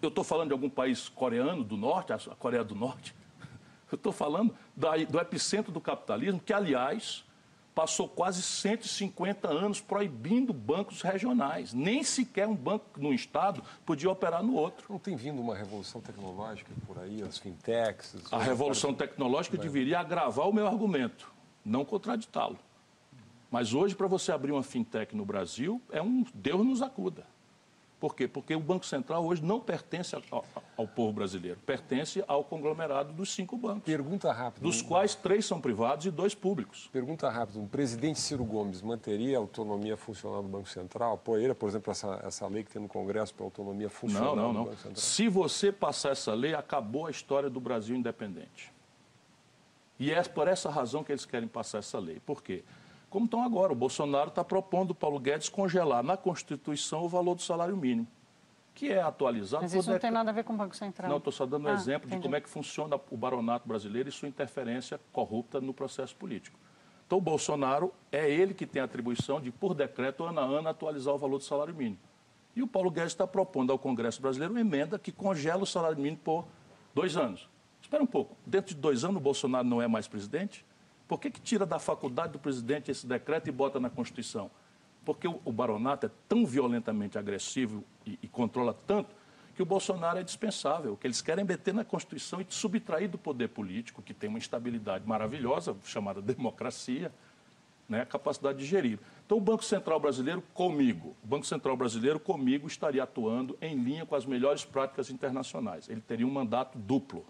[0.00, 3.14] Eu estou falando de algum país coreano do norte, a Coreia do Norte.
[3.90, 7.24] Eu estou falando da, do epicentro do capitalismo, que, aliás,
[7.74, 11.74] passou quase 150 anos proibindo bancos regionais.
[11.74, 14.86] Nem sequer um banco no estado podia operar no outro.
[14.88, 18.16] Não tem vindo uma revolução tecnológica por aí, as fintechs?
[18.30, 21.32] A revolução tecnológica deveria agravar o meu argumento,
[21.64, 22.58] não contraditá-lo.
[23.50, 27.26] Mas hoje, para você abrir uma fintech no Brasil, é um Deus nos acuda.
[28.04, 28.28] Por quê?
[28.28, 30.44] Porque o Banco Central hoje não pertence ao,
[30.76, 33.82] ao, povo brasileiro, pertence ao conglomerado dos cinco bancos.
[33.82, 34.62] Pergunta rápida.
[34.62, 36.86] Dos quais três são privados e dois públicos.
[36.92, 37.60] Pergunta rápida.
[37.60, 41.14] O presidente Ciro Gomes manteria a autonomia funcional do Banco Central?
[41.14, 44.42] Apoiaria, por exemplo, essa, essa lei que tem no Congresso para a autonomia funcional não,
[44.42, 44.64] não, do não.
[44.66, 44.96] Banco Central?
[44.96, 48.70] Se você passar essa lei, acabou a história do Brasil independente.
[49.98, 52.20] E é por essa razão que eles querem passar essa lei.
[52.20, 52.64] Por quê?
[53.14, 53.72] Como estão agora.
[53.72, 58.08] O Bolsonaro está propondo o Paulo Guedes congelar na Constituição o valor do salário mínimo,
[58.74, 59.62] que é atualizado.
[59.62, 61.08] Mas isso não tem nada a ver com o Banco Central.
[61.08, 62.16] Não, estou só dando um ah, exemplo entendi.
[62.16, 66.58] de como é que funciona o baronato brasileiro e sua interferência corrupta no processo político.
[67.06, 70.68] Então, o Bolsonaro é ele que tem a atribuição de, por decreto, ano a ano,
[70.68, 72.00] atualizar o valor do salário mínimo.
[72.56, 75.98] E o Paulo Guedes está propondo ao Congresso brasileiro uma emenda que congela o salário
[75.98, 76.44] mínimo por
[76.92, 77.48] dois anos.
[77.80, 78.36] Espera um pouco.
[78.44, 80.66] Dentro de dois anos, o Bolsonaro não é mais presidente?
[81.14, 84.50] Por que, que tira da faculdade do presidente esse decreto e bota na Constituição?
[85.04, 89.14] Porque o, o baronato é tão violentamente agressivo e, e, controla tanto
[89.54, 93.46] que o Bolsonaro é dispensável, que eles querem meter na Constituição e subtrair do poder
[93.50, 97.12] político, que tem uma estabilidade maravilhosa, chamada democracia,
[97.88, 98.98] né, a capacidade de gerir.
[99.24, 104.04] Então, o Banco Central Brasileiro comigo, o Banco Central Brasileiro comigo estaria atuando em linha
[104.04, 105.88] com as melhores práticas internacionais.
[105.88, 107.24] Ele teria um mandato duplo.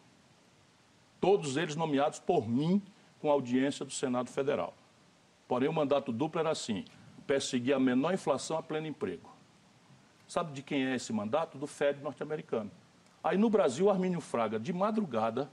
[1.20, 2.80] Todos eles nomeados por mim
[3.24, 4.74] com audiência do Senado Federal.
[5.48, 6.84] Porém, o mandato duplo era assim:
[7.26, 9.30] perseguir a menor inflação a pleno emprego.
[10.28, 11.56] Sabe de quem é esse mandato?
[11.56, 12.70] Do Fed norte-americano.
[13.22, 15.50] Aí no Brasil, Armínio Fraga, de madrugada,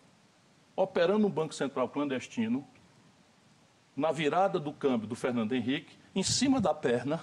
[0.75, 2.67] operando um Banco Central clandestino,
[3.95, 7.21] na virada do câmbio do Fernando Henrique, em cima da perna,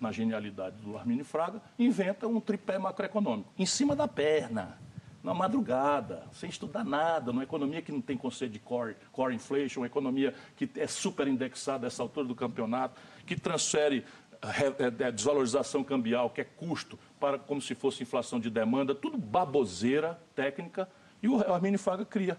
[0.00, 3.52] na genialidade do Armínio Fraga, inventa um tripé macroeconômico.
[3.58, 4.78] Em cima da perna
[5.22, 9.80] na madrugada, sem estudar nada, numa economia que não tem conceito de core, core inflation,
[9.80, 14.04] uma economia que é super indexada a essa altura do campeonato, que transfere
[14.42, 19.16] é, é, desvalorização cambial, que é custo, para como se fosse inflação de demanda, tudo
[19.16, 20.88] baboseira técnica,
[21.22, 22.36] e o Arminio Faga cria.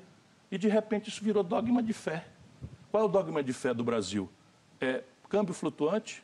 [0.52, 2.26] E de repente isso virou dogma de fé.
[2.92, 4.30] Qual é o dogma de fé do Brasil?
[4.80, 6.22] É câmbio flutuante,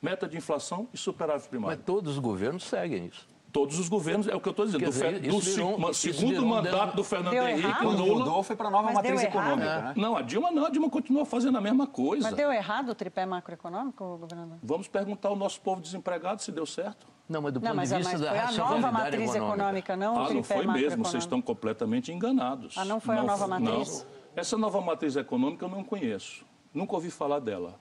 [0.00, 1.76] meta de inflação e superávit primário.
[1.76, 4.84] Mas todos os governos seguem isso todos os governos, é o que eu estou dizendo,
[4.84, 7.84] dizer, do, do virou, segundo mandato do Fernando deu Henrique?
[7.84, 8.18] Lula...
[8.18, 9.70] mudou foi para a nova Mas matriz econômica.
[9.70, 9.82] É.
[9.82, 9.94] Né?
[9.96, 12.22] Não, a Dilma não, a Dilma continua fazendo a mesma coisa.
[12.22, 14.58] Mas deu errado o tripé macroeconômico, governador?
[14.62, 17.06] Vamos perguntar ao nosso povo desempregado se deu certo.
[17.26, 19.96] Não, mas do ponto não, mas, de vista da foi a nova matriz econômica, econômica
[19.96, 22.76] não ah, o não foi mesmo, vocês estão completamente enganados.
[22.76, 24.02] Ah, não foi não, a nova matriz?
[24.02, 24.06] Não.
[24.36, 27.80] Essa nova matriz econômica eu não conheço, nunca ouvi falar dela.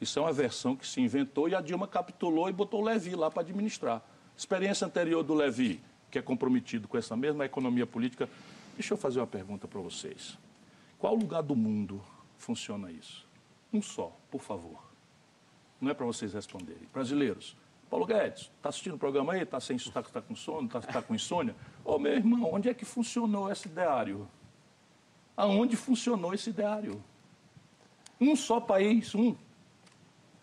[0.00, 3.14] Isso é uma versão que se inventou e a Dilma capitulou e botou o Levi
[3.14, 4.02] lá para administrar.
[4.42, 8.28] Experiência anterior do Levi, que é comprometido com essa mesma economia política.
[8.74, 10.36] Deixa eu fazer uma pergunta para vocês.
[10.98, 12.02] Qual lugar do mundo
[12.38, 13.24] funciona isso?
[13.72, 14.82] Um só, por favor.
[15.80, 16.88] Não é para vocês responderem.
[16.92, 17.56] Brasileiros,
[17.88, 19.42] Paulo Guedes, está assistindo o programa aí?
[19.42, 20.66] Está sem está, tá com sono?
[20.66, 21.54] Está tá com insônia?
[21.84, 24.28] Ô, meu irmão, onde é que funcionou esse ideário?
[25.36, 27.00] Aonde funcionou esse ideário?
[28.20, 29.36] Um só país, um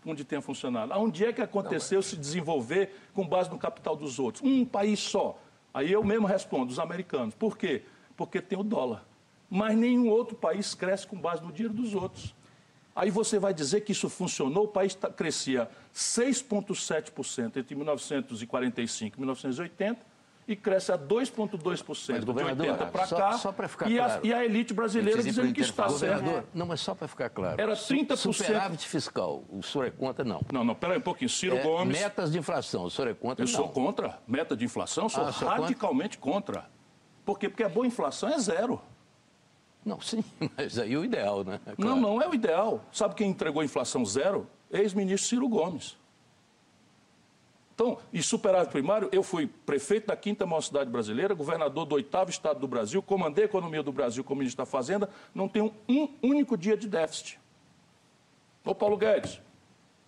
[0.06, 0.94] onde tenha funcionado.
[0.98, 4.44] Onde é que aconteceu se desenvolver com base no capital dos outros?
[4.44, 5.40] Um país só.
[5.74, 7.36] Aí eu mesmo respondo, os americanos.
[7.36, 7.84] Por quê?
[8.16, 9.06] Porque tem o dólar.
[9.50, 12.36] Mas nenhum outro país cresce com base no dinheiro dos outros.
[12.96, 19.20] Aí você vai dizer que isso funcionou, o país tá, crescia 6,7% entre 1945 e
[19.20, 20.19] 1980
[20.50, 23.34] e cresce a 2,2% de 80 para cá.
[23.34, 24.22] Só para ficar e, claro.
[24.24, 26.44] a, e a elite brasileira dizendo que está certo.
[26.52, 27.62] Não, mas só para ficar claro.
[27.62, 28.18] Era 30%.
[28.18, 30.42] Superávit fiscal, o senhor é contra, não.
[30.52, 31.30] Não, não, peraí um pouquinho.
[31.30, 32.00] Ciro é, Gomes.
[32.00, 33.56] Metas de inflação, o senhor é contra, Eu não.
[33.56, 34.18] sou contra.
[34.28, 36.62] Meta de inflação, sou ah, radicalmente contra?
[36.62, 36.70] contra.
[37.24, 37.48] Por quê?
[37.48, 38.82] Porque a boa inflação é zero.
[39.86, 40.24] Não, sim,
[40.58, 41.60] mas aí é o ideal, né?
[41.68, 41.96] É claro.
[41.96, 42.84] Não, não é o ideal.
[42.92, 44.50] Sabe quem entregou a inflação zero?
[44.72, 45.96] Ex-ministro Ciro Gomes.
[47.80, 52.30] Então, e superávit primário, eu fui prefeito da quinta maior cidade brasileira, governador do oitavo
[52.30, 56.10] estado do Brasil, comandei a economia do Brasil como ministro da Fazenda, não tenho um
[56.22, 57.40] único dia de déficit.
[58.66, 59.40] Ô Paulo Guedes,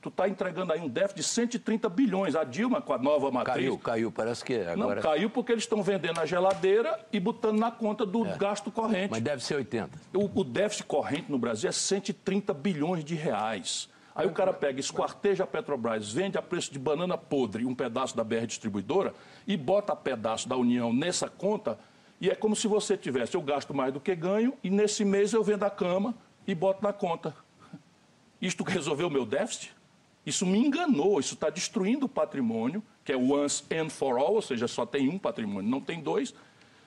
[0.02, 2.36] tu está entregando aí um déficit de 130 bilhões.
[2.36, 3.56] A Dilma, com a nova matriz...
[3.56, 4.96] Caiu, caiu, parece que é agora...
[4.96, 8.36] Não, caiu porque eles estão vendendo a geladeira e botando na conta do é.
[8.36, 9.12] gasto corrente.
[9.12, 9.98] Mas deve ser 80.
[10.14, 13.88] O, o déficit corrente no Brasil é 130 bilhões de reais.
[14.14, 18.16] Aí o cara pega, esquarteja a Petrobras, vende a preço de banana podre um pedaço
[18.16, 19.14] da BR Distribuidora
[19.48, 21.80] e bota pedaço da União nessa conta
[22.22, 25.34] e é como se você tivesse, eu gasto mais do que ganho e nesse mês
[25.34, 26.14] eu vendo a cama
[26.46, 27.36] e boto na conta.
[28.40, 29.74] Isto resolveu o meu déficit?
[30.24, 34.42] Isso me enganou, isso está destruindo o patrimônio, que é once and for all, ou
[34.42, 36.32] seja, só tem um patrimônio, não tem dois.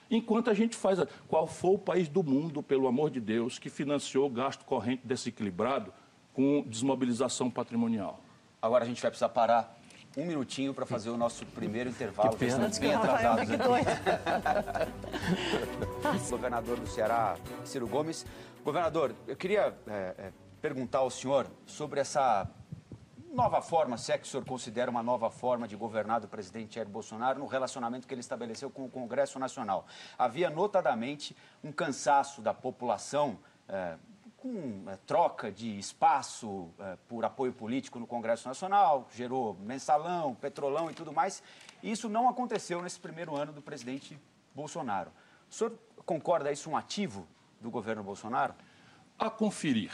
[0.09, 0.99] Enquanto a gente faz.
[1.27, 5.91] Qual foi o país do mundo, pelo amor de Deus, que financiou gasto corrente desequilibrado
[6.35, 8.19] com desmobilização patrimonial?
[8.61, 9.75] Agora a gente vai precisar parar
[10.17, 12.31] um minutinho para fazer o nosso primeiro intervalo.
[12.31, 12.69] Que pena.
[12.79, 13.49] Bem atrasados.
[16.29, 18.25] Governador do Ceará, Ciro Gomes.
[18.63, 22.49] Governador, eu queria é, é, perguntar ao senhor sobre essa
[23.33, 26.75] nova forma, se é que o senhor considera uma nova forma de governar do presidente
[26.75, 29.85] Jair Bolsonaro no relacionamento que ele estabeleceu com o Congresso Nacional.
[30.17, 33.97] Havia notadamente um cansaço da população é,
[34.45, 40.91] com é, troca de espaço é, por apoio político no Congresso Nacional, gerou mensalão, petrolão
[40.91, 41.41] e tudo mais.
[41.81, 44.19] E isso não aconteceu nesse primeiro ano do presidente
[44.53, 45.09] Bolsonaro.
[45.49, 45.73] O senhor
[46.05, 47.27] concorda isso um ativo
[47.59, 48.53] do governo Bolsonaro?
[49.17, 49.91] A conferir.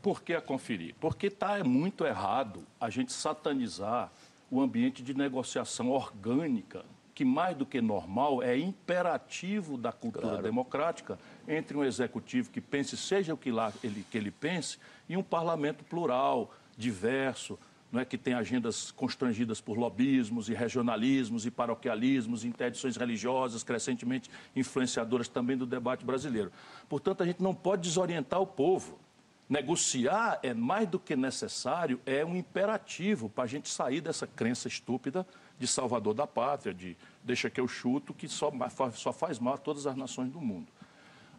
[0.00, 0.94] Por que a conferir?
[1.00, 4.12] Porque está muito errado a gente satanizar
[4.48, 6.84] o ambiente de negociação orgânica,
[7.20, 10.42] que mais do que normal é imperativo da cultura claro.
[10.42, 15.18] democrática entre um executivo que pense, seja o que, lá ele, que ele pense, e
[15.18, 17.58] um parlamento plural, diverso,
[17.92, 24.30] não é, que tem agendas constrangidas por lobismos e regionalismos e paroquialismos, interdições religiosas crescentemente
[24.56, 26.50] influenciadoras também do debate brasileiro.
[26.88, 28.98] Portanto, a gente não pode desorientar o povo.
[29.46, 34.68] Negociar é mais do que necessário, é um imperativo para a gente sair dessa crença
[34.68, 35.26] estúpida
[35.60, 38.50] de salvador da pátria, de deixa que eu chuto, que só,
[38.94, 40.68] só faz mal a todas as nações do mundo.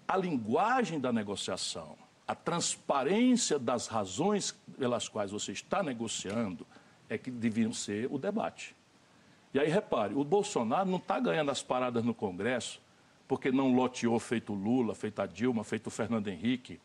[0.08, 6.68] A linguagem da negociação, a transparência das razões pelas quais você está negociando,
[7.10, 8.76] é que deviam ser o debate.
[9.56, 12.80] E aí, repare, o Bolsonaro não está ganhando as paradas no Congresso
[13.28, 16.80] porque não loteou feito Lula, feito a Dilma, feito o Fernando Henrique,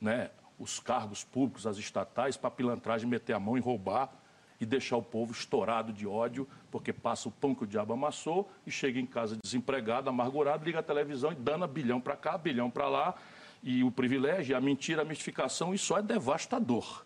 [0.00, 0.30] né?
[0.58, 4.10] os cargos públicos, as estatais, para pilantragem, meter a mão e roubar
[4.60, 8.50] e deixar o povo estourado de ódio, porque passa o pão que o diabo amassou
[8.66, 12.70] e chega em casa desempregado, amargurado, liga a televisão e dana bilhão para cá, bilhão
[12.70, 13.14] para lá.
[13.62, 17.04] E o privilégio, a mentira, a mistificação, isso é devastador.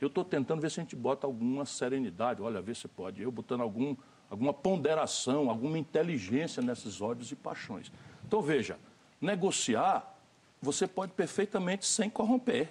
[0.00, 3.22] Eu estou tentando ver se a gente bota alguma serenidade, olha, ver se pode.
[3.22, 3.96] Eu botando algum,
[4.28, 7.92] alguma ponderação, alguma inteligência nesses ódios e paixões.
[8.26, 8.78] Então, veja,
[9.20, 10.18] negociar,
[10.60, 12.68] você pode perfeitamente sem corromper.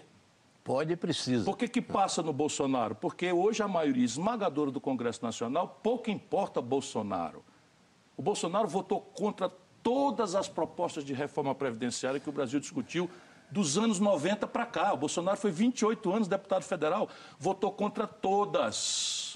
[0.64, 1.46] Pode e precisa.
[1.46, 2.96] Por que, que passa no Bolsonaro?
[2.96, 7.44] Porque hoje a maioria esmagadora do Congresso Nacional pouco importa Bolsonaro.
[8.16, 9.50] O Bolsonaro votou contra
[9.82, 13.10] todas as propostas de reforma previdenciária que o Brasil discutiu
[13.50, 14.94] dos anos 90 para cá.
[14.94, 19.31] O Bolsonaro foi 28 anos deputado federal, votou contra todas.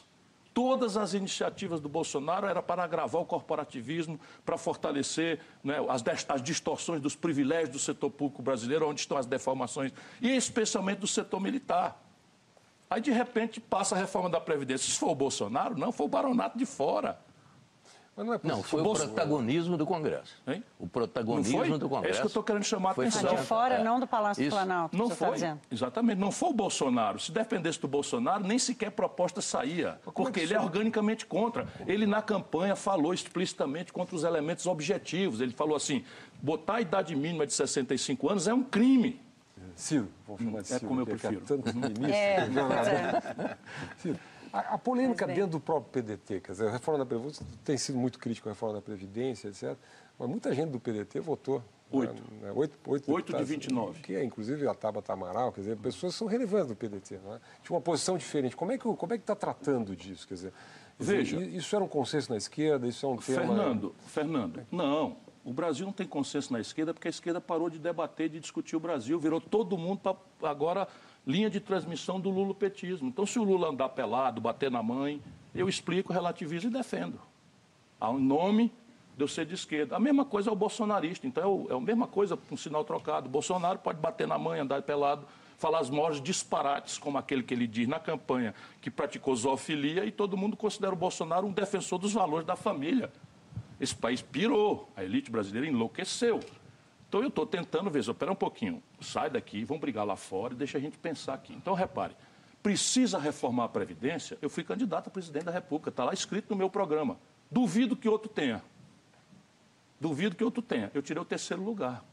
[0.56, 6.42] Todas as iniciativas do Bolsonaro era para agravar o corporativismo, para fortalecer né, as, as,
[6.42, 9.92] distorções dos privilégios do setor público brasileiro, onde estão as deformações,
[10.22, 12.02] e especialmente do setor militar.
[12.90, 14.90] Aí, de repente, passa a reforma da Previdência.
[14.90, 17.20] Se for o Bolsonaro, não, foi o baronato de fora.
[18.16, 20.42] Mas não, é não foi o, protagonismo do Congresso.
[20.48, 20.64] Hein?
[20.80, 22.08] O protagonismo do Congresso.
[22.08, 23.36] É isso que eu estou querendo chamar a atenção.
[23.36, 23.84] De fora, é.
[23.84, 24.56] não do Palácio isso.
[24.56, 24.96] Planalto.
[24.96, 25.38] Não tá foi.
[25.38, 26.18] Tá exatamente.
[26.18, 27.20] Não foi o Bolsonaro.
[27.20, 30.00] Se dependesse do Bolsonaro, nem sequer proposta saía.
[30.06, 31.68] Porque é ele é organicamente contra.
[31.86, 35.42] Ele, na campanha, falou explicitamente contra os elementos objetivos.
[35.42, 36.06] Ele falou assim:
[36.42, 39.20] botar a idade mínima de 65 anos é um crime.
[39.76, 40.86] Ciro, vou chamar de Ciro.
[40.86, 41.42] É como eu prefiro.
[41.42, 42.06] É tanto ministro.
[42.06, 43.58] É, é.
[43.98, 44.20] Ciro,
[44.56, 47.98] a, a polêmica dentro do próprio PDT, quer dizer, a reforma da Previdência tem sido
[47.98, 49.76] muito crítico a reforma da Previdência, etc.
[50.18, 51.62] Mas muita gente do PDT votou.
[51.92, 52.24] Oito.
[52.42, 54.02] Né, oito, oito, oito de 29.
[54.02, 57.18] Que é, inclusive, a Tabata Amaral, quer dizer, pessoas que são relevantes do PDT.
[57.18, 57.40] Né?
[57.62, 58.56] Tinha uma posição diferente.
[58.56, 60.28] Como é que é está tratando disso?
[60.28, 60.54] Quer dizer,
[60.98, 63.42] Veja, isso era um consenso na esquerda, isso é um tema...
[63.42, 65.18] Fernando, Fernando, não.
[65.44, 68.76] O Brasil não tem consenso na esquerda porque a esquerda parou de debater, de discutir
[68.76, 70.00] o Brasil, virou todo mundo
[70.40, 70.88] para agora
[71.26, 73.08] linha de transmissão do lulopetismo.
[73.08, 75.22] Então, se o Lula andar pelado, bater na mãe,
[75.54, 77.20] eu explico, relativizo e defendo.
[78.00, 78.72] Há um nome
[79.18, 79.96] de eu ser de esquerda.
[79.96, 81.26] A mesma coisa é o bolsonarista.
[81.26, 83.30] Então, é, é a mesma coisa, um sinal trocado.
[83.30, 85.26] Bolsonaro pode bater na mãe, andar pelado,
[85.58, 90.12] falar as maiores disparates, como aquele que ele diz na campanha, que praticou zoofilia, e
[90.12, 93.12] todo mundo considera o Bolsonaro um defensor dos valores da família.
[93.80, 96.40] Esse país pirou, a elite brasileira enlouqueceu.
[97.16, 100.58] Então eu estou tentando ver, espera um pouquinho, sai daqui, vamos brigar lá fora e
[100.58, 101.54] deixa a gente pensar aqui.
[101.54, 102.14] Então repare,
[102.62, 104.38] precisa reformar a Previdência?
[104.42, 107.18] Eu fui candidato a presidente da República, está lá escrito no meu programa.
[107.50, 108.62] Duvido que outro tenha.
[109.98, 110.92] Duvido que outro tenha.
[110.94, 112.04] Eu tirei o terceiro lugar.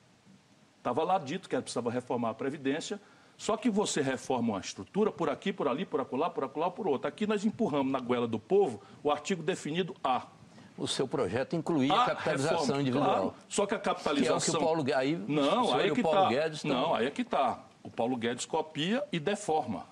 [0.78, 3.00] Estava lá dito que precisava reformar a Previdência,
[3.36, 6.86] só que você reforma uma estrutura por aqui, por ali, por acolá, por acolá, por
[6.86, 7.08] outro.
[7.08, 10.28] Aqui nós empurramos na goela do povo o artigo definido A
[10.76, 13.14] o seu projeto incluía a, capitalização reforma, individual.
[13.14, 14.38] Claro, só que a capitalização.
[14.38, 16.28] Que é o que o Paulo aí, não, aí é que Paulo tá.
[16.28, 17.64] Guedes Não, aí é que está.
[17.82, 19.86] O Paulo Guedes copia e deforma.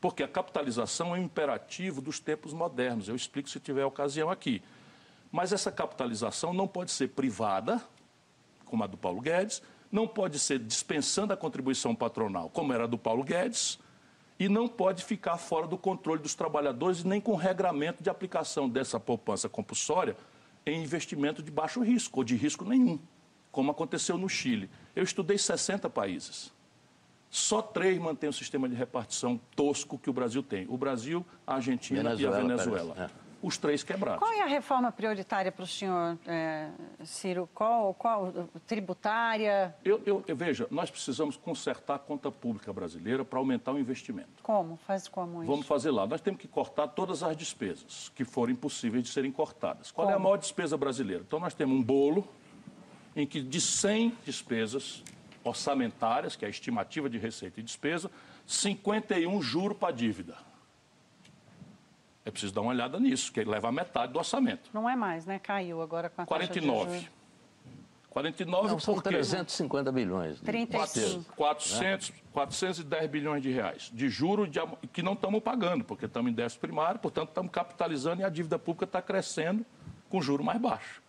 [0.00, 3.08] Porque a capitalização é um imperativo dos tempos modernos.
[3.08, 4.62] Eu explico se tiver ocasião aqui.
[5.30, 7.80] Mas essa capitalização não pode ser privada,
[8.64, 12.86] como a do Paulo Guedes, não pode ser dispensando a contribuição patronal, como era a
[12.86, 13.78] do Paulo Guedes,
[14.40, 18.98] e não pode ficar fora do controle dos trabalhadores, nem com regramento de aplicação dessa
[18.98, 20.16] poupança compulsória
[20.64, 22.98] em investimento de baixo risco, ou de risco nenhum,
[23.52, 24.70] como aconteceu no Chile.
[24.96, 26.50] Eu estudei 60 países.
[27.28, 31.56] Só três mantêm o sistema de repartição tosco que o Brasil tem: o Brasil, a
[31.56, 33.10] Argentina Venezuela, e a Venezuela.
[33.42, 34.18] Os três quebrados.
[34.18, 36.68] Qual é a reforma prioritária para o senhor, é,
[37.04, 37.48] Ciro?
[37.54, 38.32] Qual, qual
[38.66, 39.74] tributária?
[39.82, 44.42] Eu, eu, eu, veja, nós precisamos consertar a conta pública brasileira para aumentar o investimento.
[44.42, 44.76] Como?
[44.86, 45.50] Faz como isso?
[45.50, 46.06] Vamos fazer lá.
[46.06, 49.90] Nós temos que cortar todas as despesas que forem possíveis de serem cortadas.
[49.90, 50.14] Qual como?
[50.14, 51.22] é a maior despesa brasileira?
[51.26, 52.28] Então, nós temos um bolo
[53.16, 55.02] em que de 100 despesas,
[55.42, 58.10] orçamentárias, que é a estimativa de receita e despesa,
[58.46, 60.36] 51 juro para dívida.
[62.24, 64.70] É preciso dar uma olhada nisso, que leva a metade do orçamento.
[64.72, 65.38] Não é mais, né?
[65.38, 66.86] Caiu agora com a 49.
[66.86, 67.20] taxa de
[68.10, 70.40] 49 Não, são 350 bilhões.
[70.40, 71.34] 35.
[71.34, 74.58] 400, 410 bilhões de reais de juros de,
[74.92, 78.58] que não estamos pagando, porque estamos em déficit primário, portanto estamos capitalizando e a dívida
[78.58, 79.64] pública está crescendo
[80.08, 81.00] com juro mais baixo.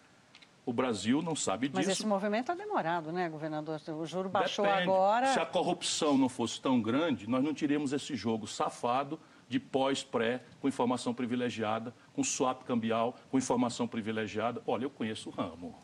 [0.64, 1.80] O Brasil não sabe disso.
[1.80, 3.82] Mas esse movimento é demorado, né, governador?
[4.00, 4.84] O juro baixou Depende.
[4.84, 5.34] agora.
[5.34, 9.20] Se a corrupção não fosse tão grande, nós não teríamos esse jogo safado
[9.52, 14.64] de pós-pré, com informação privilegiada, com swap cambial, com informação privilegiada.
[14.66, 15.76] Olha, eu conheço o ramo.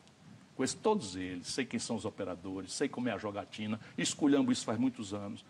[0.56, 4.64] Conheço todos eles, sei quem são os operadores, sei como é a jogatina, esculhambo isso
[4.64, 5.46] faz muitos anos.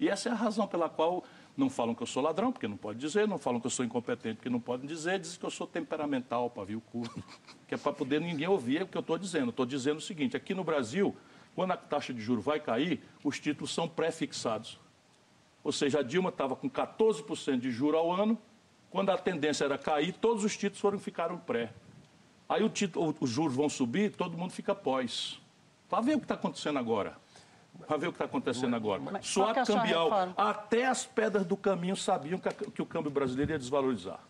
[0.00, 1.22] E essa é a razão pela qual
[1.56, 3.84] não falam que eu sou ladrão, porque não pode dizer, não falam que eu sou
[3.84, 7.22] incompetente, porque não podem dizer, dizem que eu sou temperamental, pavio curto,
[7.68, 9.50] que é para poder ninguém ouvir o que eu estou dizendo.
[9.50, 11.14] Estou dizendo o seguinte, aqui no Brasil,
[11.54, 14.78] quando a taxa de juros vai cair, os títulos são pré-fixados.
[15.68, 18.38] Ou seja, a Dilma estava com 14% de juro ao ano,
[18.88, 21.74] quando a tendência era cair, todos os títulos foram ficaram pré.
[22.48, 25.38] Aí o título, os juros vão subir, todo mundo fica pós.
[25.86, 27.18] Para ver o que está acontecendo agora.
[27.86, 29.02] Para ver o que está acontecendo agora.
[29.12, 30.10] Mas, Swap é cambial.
[30.38, 34.20] Até as pedras do caminho sabiam que, a, que o câmbio brasileiro ia desvalorizar.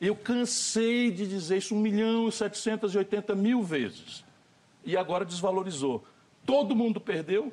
[0.00, 4.24] Eu cansei de dizer isso 1 milhão e 780 mil vezes.
[4.84, 6.04] E agora desvalorizou.
[6.44, 7.52] Todo mundo perdeu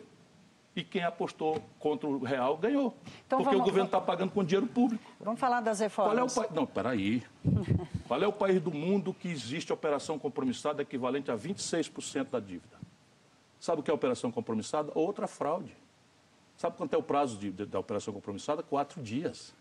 [0.75, 2.95] e quem apostou contra o real ganhou.
[3.27, 5.03] Então, porque vamos, o governo está pagando com dinheiro público.
[5.19, 6.13] Vamos falar das reformas.
[6.13, 6.51] Qual é o país?
[6.55, 7.23] Não, peraí.
[8.07, 12.79] Qual é o país do mundo que existe operação compromissada equivalente a 26% da dívida?
[13.59, 14.91] Sabe o que é operação compromissada?
[14.95, 15.75] Outra fraude.
[16.57, 18.63] Sabe quanto é o prazo de, de, da operação compromissada?
[18.63, 19.53] Quatro dias.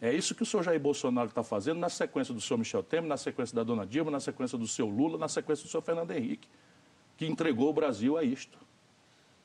[0.00, 3.08] É isso que o senhor Jair Bolsonaro está fazendo na sequência do senhor Michel Temer,
[3.08, 6.10] na sequência da dona Dilma, na sequência do seu Lula, na sequência do senhor Fernando
[6.10, 6.48] Henrique,
[7.16, 8.58] que entregou o Brasil a isto.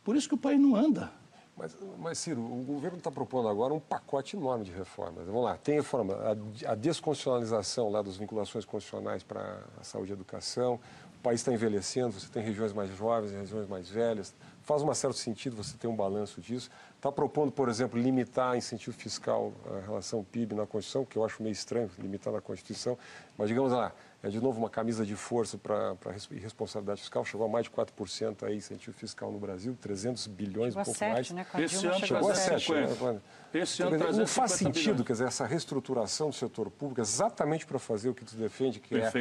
[0.06, 1.12] Por isso que o país não anda.
[1.58, 5.26] Mas, mas, Ciro, o governo está propondo agora um pacote enorme de reformas.
[5.26, 10.14] Vamos lá, tem reforma, a, a desconstitucionalização lá das vinculações constitucionais para a saúde e
[10.14, 10.80] a educação,
[11.26, 15.56] país está envelhecendo, você tem regiões mais jovens, regiões mais velhas, faz um certo sentido
[15.56, 16.70] você ter um balanço disso.
[16.96, 21.42] Está propondo, por exemplo, limitar incentivo fiscal a relação PIB na Constituição, que eu acho
[21.42, 22.96] meio estranho limitar na Constituição,
[23.36, 23.92] mas digamos lá,
[24.26, 25.96] é de novo uma camisa de força para
[26.32, 30.82] responsabilidade fiscal, chegou a mais de 4% aí incentivo fiscal no Brasil, 300 bilhões, chegou
[30.82, 31.32] um pouco 7, mais.
[31.32, 31.64] Né?
[31.64, 32.72] Esse ano chegou a 7.
[32.74, 33.22] Né?
[33.54, 35.06] Esse ano dizer, não faz sentido, bilhões.
[35.06, 38.96] quer dizer, essa reestruturação do setor público exatamente para fazer o que tu defende, que
[38.96, 39.12] é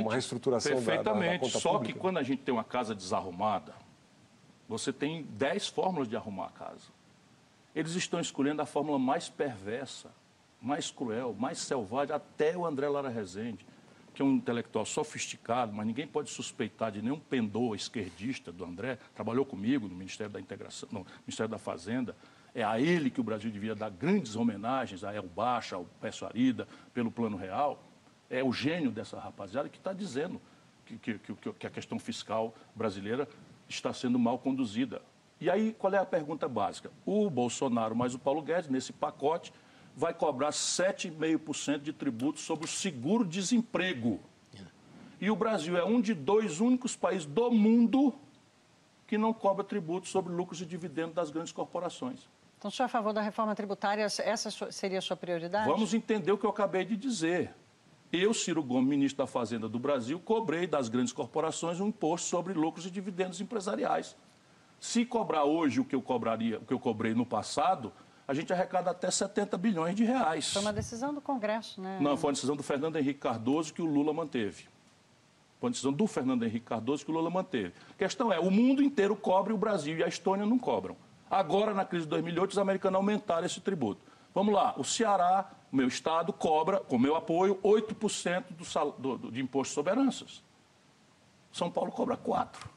[0.00, 1.46] uma reestruturação Perfeitamente.
[1.46, 1.92] Da, da, Só pública.
[1.92, 3.74] que quando a gente tem uma casa desarrumada,
[4.66, 6.88] você tem 10 fórmulas de arrumar a casa.
[7.74, 10.08] Eles estão escolhendo a fórmula mais perversa,
[10.58, 13.66] mais cruel, mais selvagem, até o André Lara Rezende,
[14.14, 18.98] que é um intelectual sofisticado, mas ninguém pode suspeitar de nenhum pendor esquerdista do André,
[19.14, 22.16] trabalhou comigo no Ministério da Integração, no Ministério da Fazenda,
[22.54, 26.24] é a ele que o Brasil devia dar grandes homenagens, a El Baixa, ao Peço
[26.24, 27.82] Arida, pelo Plano Real.
[28.30, 30.40] É o gênio dessa rapaziada que está dizendo
[30.86, 33.28] que, que, que, que a questão fiscal brasileira
[33.68, 35.02] está sendo mal conduzida.
[35.40, 36.92] E aí, qual é a pergunta básica?
[37.04, 39.52] O Bolsonaro mais o Paulo Guedes, nesse pacote,
[39.96, 44.20] vai cobrar 7,5% de tributo sobre o seguro-desemprego.
[45.20, 48.14] E o Brasil é um de dois únicos países do mundo
[49.06, 52.28] que não cobra tributo sobre lucros e dividendos das grandes corporações.
[52.58, 54.02] Então, o senhor é a favor da reforma tributária?
[54.02, 55.68] Essa seria a sua prioridade?
[55.68, 57.54] Vamos entender o que eu acabei de dizer.
[58.10, 62.52] Eu, Ciro Gomes, ministro da Fazenda do Brasil, cobrei das grandes corporações um imposto sobre
[62.52, 64.16] lucros e dividendos empresariais.
[64.80, 67.92] Se cobrar hoje o que eu cobraria, o que eu cobrei no passado,
[68.26, 70.52] a gente arrecada até 70 bilhões de reais.
[70.52, 71.98] Foi uma decisão do Congresso, né?
[72.00, 74.64] Não, foi uma decisão do Fernando Henrique Cardoso que o Lula manteve.
[75.60, 77.74] Foi uma decisão do Fernando Henrique Cardoso que o Lula manteve.
[77.90, 80.96] A questão é, o mundo inteiro cobre o Brasil e a Estônia não cobram.
[81.30, 84.00] Agora, na crise de 2008, os americanos aumentaram esse tributo.
[84.34, 89.32] Vamos lá, o Ceará, meu estado, cobra, com meu apoio, 8% do, sal, do, do,
[89.32, 90.42] de imposto sobre heranças.
[91.52, 92.73] São Paulo cobra 4%.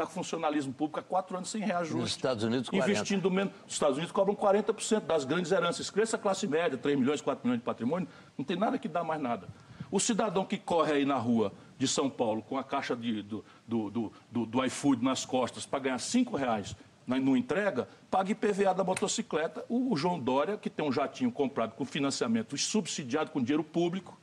[0.00, 1.98] Está com funcionalismo público há quatro anos sem reajuste.
[1.98, 2.76] Nos Estados Unidos, 40%.
[2.78, 3.52] Investindo menos.
[3.66, 5.90] Os Estados Unidos cobram 40% das grandes heranças.
[5.90, 9.04] Cresça a classe média, 3 milhões, 4 milhões de patrimônio, não tem nada que dá
[9.04, 9.46] mais nada.
[9.90, 13.44] O cidadão que corre aí na rua de São Paulo com a caixa de, do,
[13.66, 16.74] do, do, do iFood nas costas para ganhar 5 reais
[17.06, 19.66] não entrega, paga IPVA da motocicleta.
[19.68, 24.16] O João Dória, que tem um jatinho comprado com financiamento subsidiado com dinheiro público,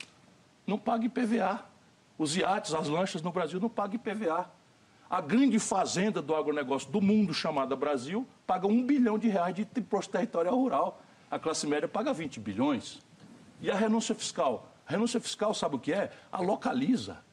[0.66, 1.66] não paga IPVA.
[2.18, 4.50] Os iates, as lanchas no Brasil não pagam IPVA.
[5.10, 9.68] A grande fazenda do agronegócio do mundo, chamada Brasil, paga um bilhão de reais de
[9.78, 11.02] imposto territorial rural.
[11.32, 13.00] A classe média paga 20 bilhões.
[13.62, 14.70] E a renúncia fiscal?
[14.86, 16.12] A renúncia fiscal, sabe o que é?
[16.32, 17.26] A localiza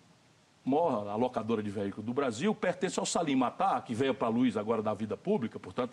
[0.64, 4.56] maior alocadora de veículos do Brasil, pertence ao Salim Matar, que veio para a luz
[4.56, 5.92] agora da vida pública, portanto,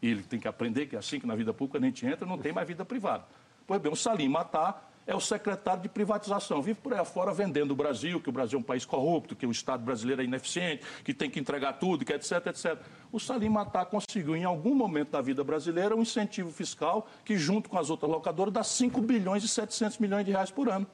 [0.00, 2.38] ele tem que aprender que é assim que na vida pública a gente entra, não
[2.38, 3.24] tem mais vida privada.
[3.66, 7.70] Pois bem, o Salim Matar é o secretário de privatização, vive por aí afora vendendo
[7.70, 10.84] o Brasil, que o Brasil é um país corrupto, que o Estado brasileiro é ineficiente,
[11.04, 12.76] que tem que entregar tudo, que etc, etc.
[13.12, 17.70] O Salim Matar conseguiu, em algum momento da vida brasileira, um incentivo fiscal que, junto
[17.70, 20.86] com as outras locadoras, dá 5 bilhões e 700 milhões de reais por ano.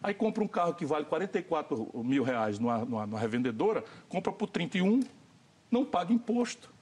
[0.00, 4.48] Aí compra um carro que vale 44 mil reais numa, numa, numa revendedora, compra por
[4.48, 5.00] 31,
[5.68, 6.72] não paga imposto.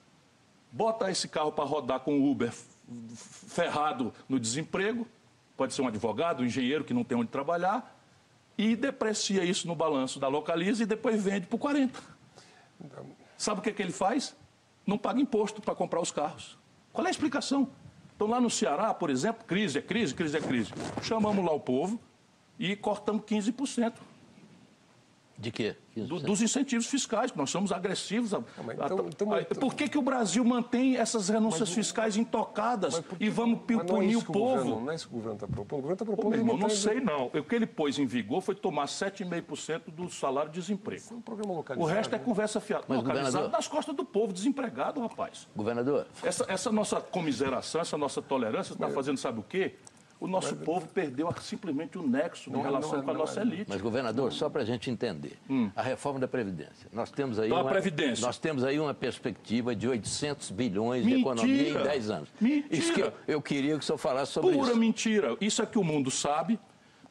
[0.71, 2.53] Bota esse carro para rodar com o Uber
[3.49, 5.07] ferrado no desemprego,
[5.57, 7.99] pode ser um advogado, um engenheiro que não tem onde trabalhar,
[8.59, 11.99] e deprecia isso no balanço da Localiza e depois vende por 40.
[13.37, 14.35] Sabe o que, é que ele faz?
[14.87, 16.59] Não paga imposto para comprar os carros.
[16.93, 17.69] Qual é a explicação?
[18.15, 20.73] Então, lá no Ceará, por exemplo, crise é crise, crise é crise.
[21.03, 22.01] Chamamos lá o povo,
[22.59, 23.95] e cortamos 15%.
[25.39, 25.77] De quê?
[25.95, 28.33] Do, dos incentivos fiscais, nós somos agressivos.
[28.33, 33.03] A, então, então, a, por que, que o Brasil mantém essas renúncias mas, fiscais intocadas
[33.21, 34.57] e vamos é punir é o povo?
[34.57, 35.79] Governo, não é isso que o governo está propondo.
[35.79, 36.31] O governo está propondo.
[36.31, 37.27] Pô, irmão, não sei, não.
[37.27, 41.03] O que ele pôs em vigor foi tomar 7,5% do salário de desemprego.
[41.11, 41.91] É um programa localizado.
[41.91, 42.25] O resto é né?
[42.25, 42.85] conversa fiada.
[42.89, 45.49] Mas, localizado nas costas do povo, desempregado, rapaz.
[45.55, 46.07] Governador.
[46.23, 49.77] Essa, essa nossa comiseração, essa nossa tolerância está fazendo, sabe o quê?
[50.19, 53.67] O nosso mas, povo perdeu simplesmente o nexo em relação não, com a nossa elite.
[53.69, 55.71] Mas, governador, só para a gente entender, hum.
[55.77, 56.89] a reforma da Previdência.
[56.93, 58.25] Nós temos aí da uma, Previdência.
[58.25, 61.17] Nós temos aí uma perspectiva de 800 bilhões mentira.
[61.17, 62.29] de economia em 10 anos.
[62.41, 62.75] Mentira.
[62.75, 64.71] Isso que eu, eu queria que o senhor falasse sobre Pura isso.
[64.71, 65.37] Pura mentira.
[65.41, 66.59] Isso é que o mundo sabe.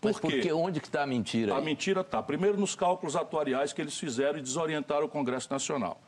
[0.01, 1.55] Por Mas porque onde que está a mentira?
[1.55, 6.01] A mentira está, primeiro, nos cálculos atuariais que eles fizeram e desorientaram o Congresso Nacional.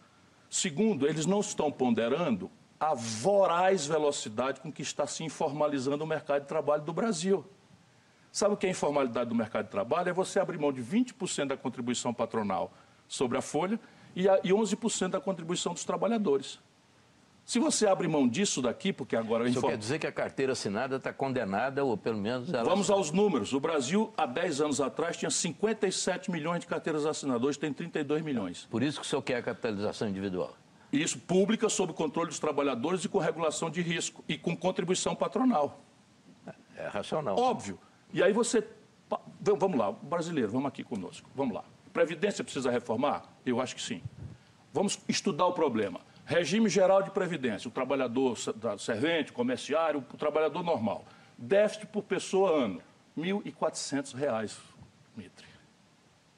[0.50, 6.42] Segundo, eles não estão ponderando a voraz velocidade com que está se informalizando o mercado
[6.42, 7.46] de trabalho do Brasil.
[8.32, 10.10] Sabe o que é informalidade do mercado de trabalho?
[10.10, 12.72] É você abrir mão de 20% da contribuição patronal
[13.08, 13.80] sobre a folha
[14.16, 16.60] e, a, e 11% da contribuição dos trabalhadores.
[17.48, 19.48] Se você abre mão disso daqui, porque agora...
[19.48, 19.72] Isso inform...
[19.72, 22.66] quer dizer que a carteira assinada está condenada, ou pelo menos ela...
[22.66, 23.54] Vamos aos números.
[23.54, 28.22] O Brasil, há 10 anos atrás, tinha 57 milhões de carteiras assinadas, hoje tem 32
[28.22, 28.68] milhões.
[28.70, 30.54] Por isso que o senhor quer a capitalização individual?
[30.92, 35.82] Isso, pública, sob controle dos trabalhadores e com regulação de risco, e com contribuição patronal.
[36.46, 37.38] É, é racional.
[37.38, 37.80] Óbvio.
[38.14, 38.66] E aí você.
[39.42, 41.30] Vamos lá, brasileiro, vamos aqui conosco.
[41.36, 41.64] Vamos lá.
[41.94, 43.24] Previdência precisa reformar?
[43.46, 44.02] Eu acho que sim.
[44.74, 46.02] Vamos estudar o problema.
[46.26, 48.38] Regime geral de previdência, o trabalhador
[48.78, 51.06] servente, comerciário, o trabalhador normal.
[51.38, 52.82] Déficit por pessoa ano,
[53.16, 54.58] R$ 1.400,
[55.16, 55.48] Mitre.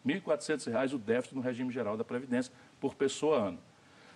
[0.05, 3.59] R$ 1.400 o déficit no regime geral da Previdência por pessoa ano.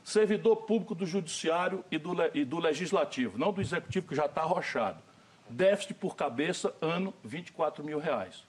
[0.04, 4.42] Servidor público do Judiciário e do, e do Legislativo, não do Executivo, que já está
[4.42, 5.02] arrochado
[5.50, 8.44] déficit por cabeça, ano, 24 mil reais.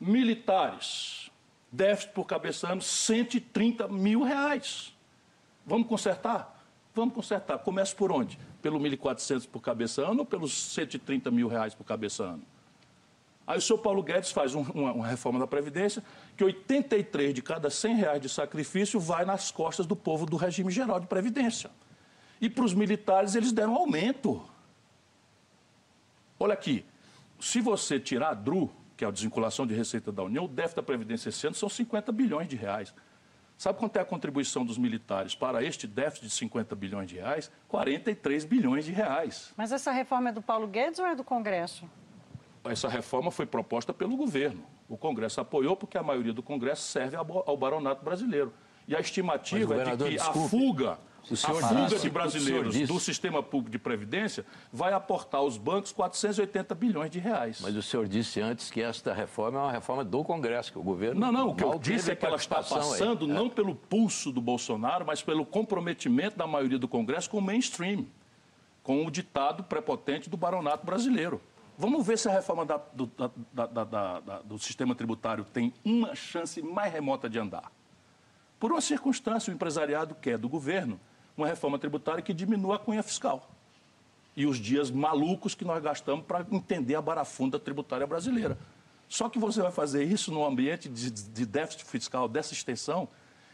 [0.00, 1.30] Militares,
[1.70, 4.94] déficit por cabeça, ano, 130 mil reais.
[5.66, 6.62] Vamos consertar?
[6.94, 7.58] Vamos consertar.
[7.58, 8.38] Começa por onde?
[8.60, 12.42] Pelo 1.400 por cabeça ano ou pelos 130 mil reais por cabeça ano?
[13.46, 16.02] Aí o senhor Paulo Guedes faz um, uma, uma, reforma da Previdência
[16.36, 20.70] que 83 de cada 100 reais de sacrifício vai nas costas do povo do regime
[20.70, 21.70] geral de Previdência.
[22.40, 24.42] E para os militares eles deram aumento.
[26.38, 26.84] Olha aqui,
[27.38, 30.76] se você tirar a DRU, que é a desvinculação de receita da União, o déficit
[30.76, 32.94] da Previdência esse ano são 50 bilhões de reais.
[33.56, 37.50] Sabe quanto é a contribuição dos militares para este déficit de 50 bilhões de reais?
[37.68, 39.52] 43 bilhões de reais.
[39.56, 41.88] Mas essa reforma é do Paulo Guedes ou é do Congresso?
[42.64, 44.62] Essa reforma foi proposta pelo governo.
[44.88, 48.52] O Congresso apoiou porque a maioria do Congresso serve ao baronato brasileiro.
[48.86, 50.38] E a estimativa é de que desculpe.
[50.38, 50.98] a fuga
[51.32, 57.10] a fuga de brasileiros do sistema público de previdência vai aportar aos bancos 480 bilhões
[57.10, 57.60] de reais.
[57.62, 60.82] Mas o senhor disse antes que esta reforma é uma reforma do Congresso, que o
[60.82, 61.20] governo.
[61.20, 63.30] Não, não, o que eu disse é que ela está passando aí.
[63.30, 68.06] não pelo pulso do Bolsonaro, mas pelo comprometimento da maioria do Congresso com o mainstream,
[68.82, 71.40] com o ditado prepotente do baronato brasileiro.
[71.76, 73.10] Vamos ver se a reforma da, do,
[73.52, 77.70] da, da, do sistema tributário tem uma chance mais remota de andar.
[78.60, 81.00] Por uma circunstância, o empresariado quer do governo
[81.36, 83.50] uma reforma tributária que diminua a cunha fiscal.
[84.36, 88.56] E os dias malucos que nós gastamos para entender a barafunda tributária brasileira.
[89.08, 93.08] Só que você vai fazer isso num ambiente de, de déficit fiscal dessa extensão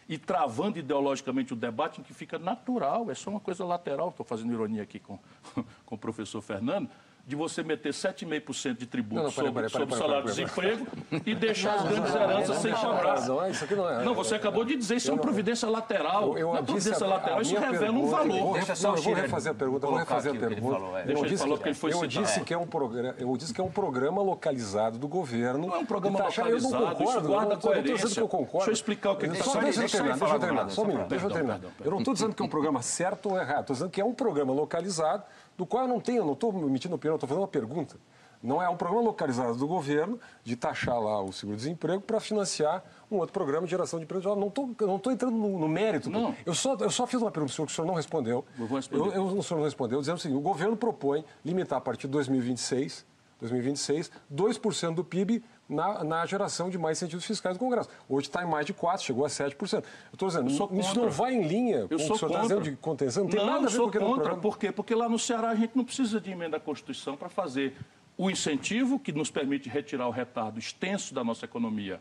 [0.09, 4.27] e travando ideologicamente o debate em que fica natural, é só uma coisa lateral, estou
[4.27, 5.18] fazendo ironia aqui com,
[5.87, 6.91] com o professor Fernando,
[7.27, 10.87] de você meter 7,5% de tributo não, não, sobre, sobre o salário de desemprego
[11.25, 13.21] e deixar as grandes heranças sem cobrar.
[13.27, 14.05] Não, isso aqui não é.
[14.05, 16.37] Não, você acabou de dizer, isso é uma providência lateral.
[16.37, 18.55] Eu, eu providência lateral, isso revela um valor.
[18.55, 21.03] Deixa só eu vou refazer a pergunta, vou refazer a pergunta.
[21.05, 21.47] Deixa
[21.89, 25.68] Eu disse que é um programa, eu disse que é um programa localizado do governo.
[25.68, 28.09] Não é um programa localizado, eu não concordo, guarda coerência.
[28.09, 29.64] Deixa eu explicar o que está falando.
[29.64, 31.61] Deixa eu terminar, só um minuto, deixa eu terminar.
[31.85, 34.05] Eu não estou dizendo que é um programa certo ou errado, estou dizendo que é
[34.05, 35.23] um programa localizado
[35.61, 37.96] do qual eu não tenho, não estou emitindo opinião, estou fazendo uma pergunta.
[38.42, 43.16] Não é um programa localizado do governo de taxar lá o seguro-desemprego para financiar um
[43.16, 44.34] outro programa de geração de emprego.
[44.34, 46.08] Não estou não tô entrando no, no mérito.
[46.08, 46.34] Não.
[46.46, 48.42] Eu, só, eu só fiz uma pergunta, senhor, que o senhor não respondeu.
[48.58, 49.02] Eu vou responder.
[49.02, 52.06] Eu, eu, o senhor não respondeu, dizendo o seguinte, o governo propõe limitar a partir
[52.06, 53.04] de 2026,
[53.40, 57.89] 2026 2% do PIB na, na, geração de mais incentivos fiscais do Congresso.
[58.09, 59.75] Hoje está em mais de 4%, chegou a 7%.
[59.75, 62.62] Eu estou dizendo, isso não vai em linha com o que o senhor está dizendo
[62.62, 64.73] de contenção, não tem não, nada a ver com o que contra, Por quê?
[64.73, 67.75] Porque lá no Ceará a gente não precisa de emenda à Constituição para fazer
[68.18, 72.01] o incentivo que nos permite retirar o retardo extenso da nossa economia,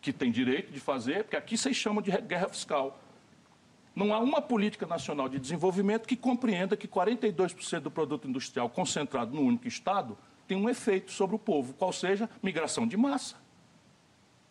[0.00, 2.98] que tem direito de fazer, porque aqui vocês chamam de guerra fiscal.
[3.94, 9.34] Não há uma política nacional de desenvolvimento que compreenda que 42% do produto industrial concentrado
[9.34, 10.16] no único Estado
[10.46, 13.36] tem um efeito sobre o povo, qual seja migração de massa.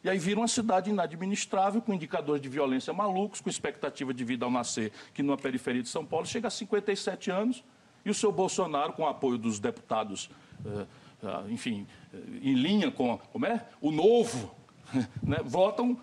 [0.04, 4.46] E aí vira uma cidade inadministrável, com indicadores de violência malucos, com expectativa de vida
[4.46, 7.64] ao nascer, que numa periferia de São Paulo chega a 57 anos,
[8.06, 10.30] e o seu Bolsonaro, com o apoio dos deputados,
[10.64, 10.82] uh,
[11.26, 13.66] uh, enfim, uh, em linha com como é?
[13.82, 14.56] o novo,
[15.24, 16.00] né, votam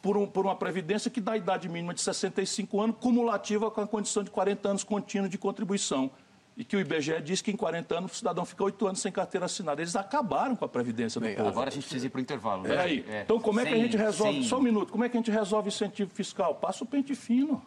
[0.00, 3.82] por, um, por, uma previdência que dá a idade mínima de 65 anos, cumulativa com
[3.82, 6.10] a condição de 40 anos contínuo de contribuição
[6.56, 9.10] e que o IBGE diz que em 40 anos o cidadão fica 8 anos sem
[9.10, 9.82] carteira assinada.
[9.82, 11.48] Eles acabaram com a Previdência do Bem, povo.
[11.48, 12.62] Agora a gente precisa ir para o intervalo.
[12.62, 12.74] Né?
[12.74, 13.04] É aí.
[13.08, 13.22] É.
[13.22, 14.34] Então, como é que a gente resolve...
[14.34, 14.42] Sem...
[14.44, 14.92] Só um minuto.
[14.92, 16.54] Como é que a gente resolve incentivo fiscal?
[16.54, 17.60] Passa o pente fino.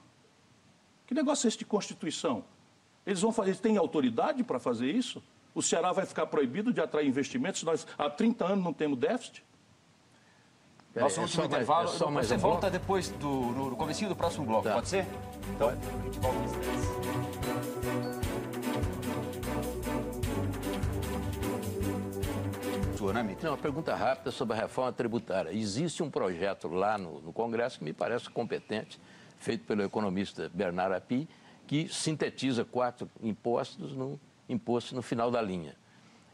[1.05, 2.45] Que negócio é esse de Constituição?
[3.05, 3.49] Eles vão fazer...
[3.49, 5.21] Eles têm autoridade para fazer isso?
[5.53, 7.63] O Ceará vai ficar proibido de atrair investimentos?
[7.63, 9.43] Nós há 30 anos não temos déficit?
[10.95, 12.11] Nosso é último intervalo.
[12.11, 12.79] Mais, é você um volta bloco?
[12.79, 14.75] depois do no, no comecinho do próximo bloco, tá.
[14.75, 15.05] pode ser?
[15.55, 15.73] Então, a
[16.05, 18.16] gente volta
[23.13, 25.51] né, Não, uma pergunta rápida sobre a reforma tributária.
[25.51, 28.99] Existe um projeto lá no, no Congresso que me parece competente,
[29.37, 31.27] feito pelo economista Bernard Api,
[31.65, 34.17] que sintetiza quatro impostos num
[34.49, 35.75] imposto no final da linha.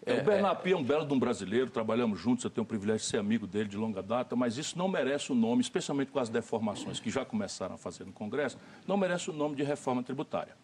[0.06, 3.00] É, o Api é um belo de um brasileiro, trabalhamos juntos, eu tenho o privilégio
[3.00, 6.20] de ser amigo dele de longa data, mas isso não merece o nome, especialmente com
[6.20, 10.04] as deformações que já começaram a fazer no Congresso, não merece o nome de reforma
[10.04, 10.56] tributária.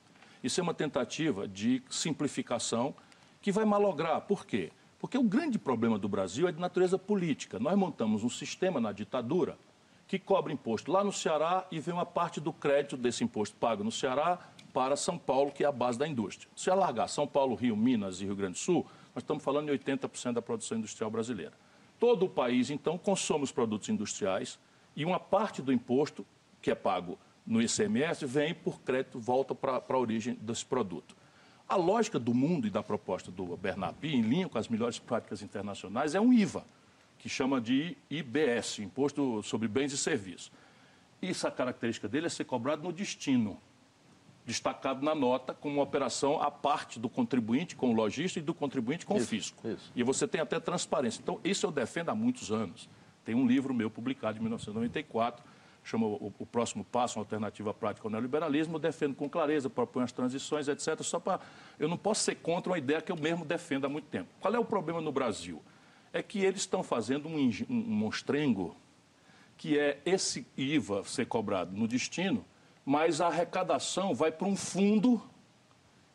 [0.43, 2.93] Isso é uma tentativa de simplificação
[3.41, 4.21] que vai malograr.
[4.21, 4.71] Por quê?
[4.99, 7.57] Porque o grande problema do Brasil é de natureza política.
[7.57, 9.57] Nós montamos um sistema na ditadura
[10.07, 13.83] que cobra imposto lá no Ceará e vem uma parte do crédito desse imposto pago
[13.83, 14.39] no Ceará
[14.73, 16.49] para São Paulo, que é a base da indústria.
[16.55, 18.85] Se alargar São Paulo, Rio, Minas e Rio Grande do Sul,
[19.15, 21.53] nós estamos falando em 80% da produção industrial brasileira.
[21.99, 24.59] Todo o país, então, consome os produtos industriais
[24.95, 26.25] e uma parte do imposto
[26.61, 31.15] que é pago no ICMS vem por crédito, volta para a origem desse produto.
[31.69, 35.43] A lógica do mundo e da proposta do Bernard em linha com as melhores práticas
[35.43, 36.65] internacionais, é um IVA,
[37.19, 40.51] que chama de IBS, Imposto sobre Bens e Serviços.
[41.21, 43.55] Isso, a característica dele é ser cobrado no destino,
[44.47, 48.53] destacado na nota como uma operação à parte do contribuinte com o lojista e do
[48.55, 49.67] contribuinte com o fisco.
[49.67, 49.91] Isso.
[49.95, 51.21] E você tem até transparência.
[51.21, 52.89] Então, isso eu defendo há muitos anos.
[53.23, 55.43] Tem um livro meu publicado em 1994
[55.89, 60.11] chama o, o, próximo passo, uma alternativa prática ao neoliberalismo, defendo com clareza, proponho as
[60.11, 61.01] transições, etc.
[61.01, 61.39] Só para.
[61.79, 64.29] Eu não posso ser contra uma ideia que eu mesmo defendo há muito tempo.
[64.39, 65.61] Qual é o problema no Brasil?
[66.13, 68.75] É que eles estão fazendo um, um monstrengo,
[69.57, 72.45] que é esse IVA ser cobrado no destino,
[72.85, 75.21] mas a arrecadação vai para um fundo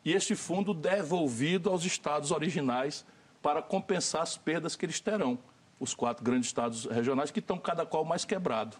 [0.03, 3.05] e esse fundo devolvido aos estados originais
[3.41, 5.39] para compensar as perdas que eles terão.
[5.79, 8.77] Os quatro grandes estados regionais que estão cada qual mais quebrado.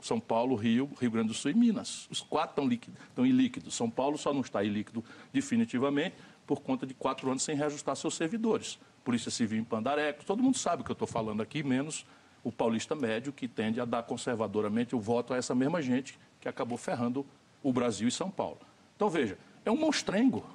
[0.00, 2.06] São Paulo, Rio, Rio Grande do Sul e Minas.
[2.10, 3.74] Os quatro estão, líquidos, estão ilíquidos.
[3.74, 8.14] São Paulo só não está ilíquido definitivamente por conta de quatro anos sem reajustar seus
[8.14, 8.78] servidores.
[9.04, 12.06] Polícia Civil em Pandareco, todo mundo sabe o que eu estou falando aqui, menos
[12.44, 16.48] o paulista médio, que tende a dar conservadoramente o voto a essa mesma gente que
[16.48, 17.26] acabou ferrando
[17.62, 18.60] o Brasil e São Paulo.
[18.96, 20.46] Então, veja, é um monstrengo.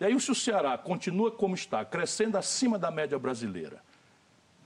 [0.00, 3.82] E aí, se o Ceará continua como está, crescendo acima da média brasileira,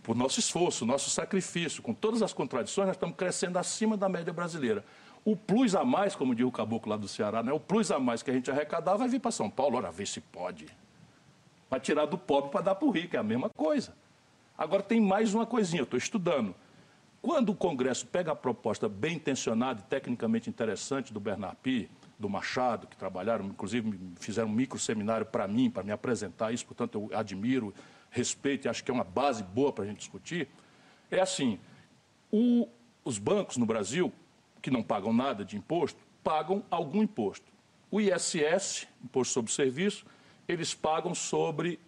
[0.03, 4.33] por nosso esforço, nosso sacrifício, com todas as contradições, nós estamos crescendo acima da média
[4.33, 4.85] brasileira.
[5.25, 7.53] O plus a mais, como diz o caboclo lá do Ceará, né?
[7.53, 9.77] o plus a mais que a gente arrecadar vai vir para São Paulo.
[9.77, 10.67] Ora, vê se pode.
[11.69, 13.95] Vai tirar do pobre para dar para o rico, é a mesma coisa.
[14.57, 16.55] Agora tem mais uma coisinha, eu estou estudando.
[17.23, 22.29] Quando o Congresso pega a proposta bem intencionada e tecnicamente interessante do Bernard Pi, do
[22.29, 27.09] Machado, que trabalharam, inclusive fizeram um micro seminário para mim, para me apresentar isso, portanto
[27.11, 27.75] eu admiro,
[28.11, 30.49] respeito e acho que é uma base boa para a gente discutir,
[31.11, 31.59] é assim,
[32.31, 32.69] o,
[33.05, 34.13] os bancos no Brasil
[34.61, 37.51] que não pagam nada de imposto, pagam algum imposto.
[37.91, 40.05] O ISS, Imposto sobre Serviço,
[40.47, 41.81] eles pagam sobre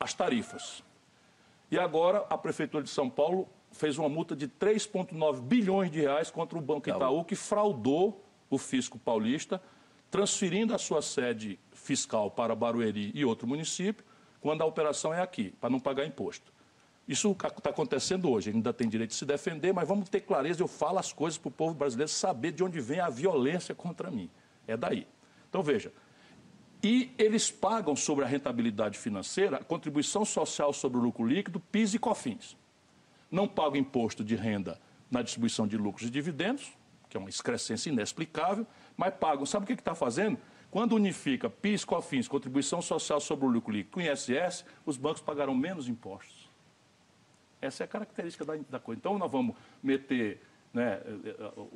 [0.00, 0.82] as tarifas.
[1.70, 6.30] E agora a Prefeitura de São Paulo fez uma multa de 3,9 bilhões de reais
[6.30, 9.60] contra o Banco Itaú, que fraudou o fisco paulista,
[10.10, 14.04] transferindo a sua sede fiscal para Barueri e outro município,
[14.44, 16.52] quando a operação é aqui, para não pagar imposto.
[17.08, 20.68] Isso está acontecendo hoje, ainda tem direito de se defender, mas vamos ter clareza, eu
[20.68, 24.28] falo as coisas para o povo brasileiro saber de onde vem a violência contra mim.
[24.68, 25.06] É daí.
[25.48, 25.90] Então veja,
[26.82, 31.94] e eles pagam sobre a rentabilidade financeira a contribuição social sobre o lucro líquido, PIS
[31.94, 32.54] e COFINS.
[33.30, 34.78] Não pagam imposto de renda
[35.10, 36.70] na distribuição de lucros e dividendos,
[37.08, 39.46] que é uma excrescência inexplicável, mas pagam.
[39.46, 40.38] Sabe o que está fazendo?
[40.74, 45.54] Quando unifica PIS, COFINS, contribuição social sobre o lucro líquido com ISS, os bancos pagarão
[45.54, 46.50] menos impostos.
[47.62, 48.98] Essa é a característica da, da coisa.
[48.98, 51.00] Então, nós vamos meter né,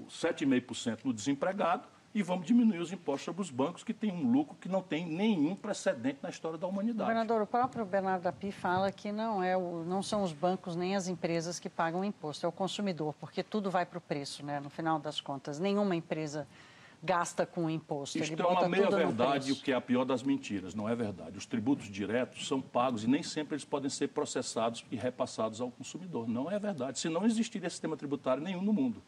[0.09, 4.57] 7,5% no desempregado e vamos diminuir os impostos sobre os bancos que têm um lucro
[4.61, 7.09] que não tem nenhum precedente na história da humanidade.
[7.09, 10.97] Governador, o próprio Bernardo Api fala que não, é o, não são os bancos nem
[10.97, 14.59] as empresas que pagam imposto, é o consumidor, porque tudo vai para o preço, né,
[14.59, 15.61] no final das contas.
[15.61, 16.49] Nenhuma empresa
[17.03, 18.19] gasta com imposto.
[18.19, 20.75] Isto Ele é uma meia-verdade, o que é a pior das mentiras.
[20.75, 21.39] Não é verdade.
[21.39, 25.71] Os tributos diretos são pagos e nem sempre eles podem ser processados e repassados ao
[25.71, 26.29] consumidor.
[26.29, 26.99] Não é verdade.
[26.99, 29.03] Se não existiria sistema tributário nenhum no mundo.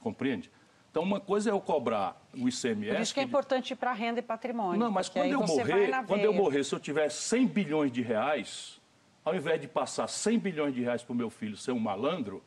[0.00, 0.50] Compreende?
[0.90, 2.94] Então, uma coisa é eu cobrar o ICMS...
[2.94, 4.80] Por isso que é importante ir para renda e patrimônio.
[4.80, 8.80] Não, mas quando eu, morrer, quando eu morrer, se eu tiver 100 bilhões de reais,
[9.24, 12.42] ao invés de passar 100 bilhões de reais para o meu filho ser um malandro,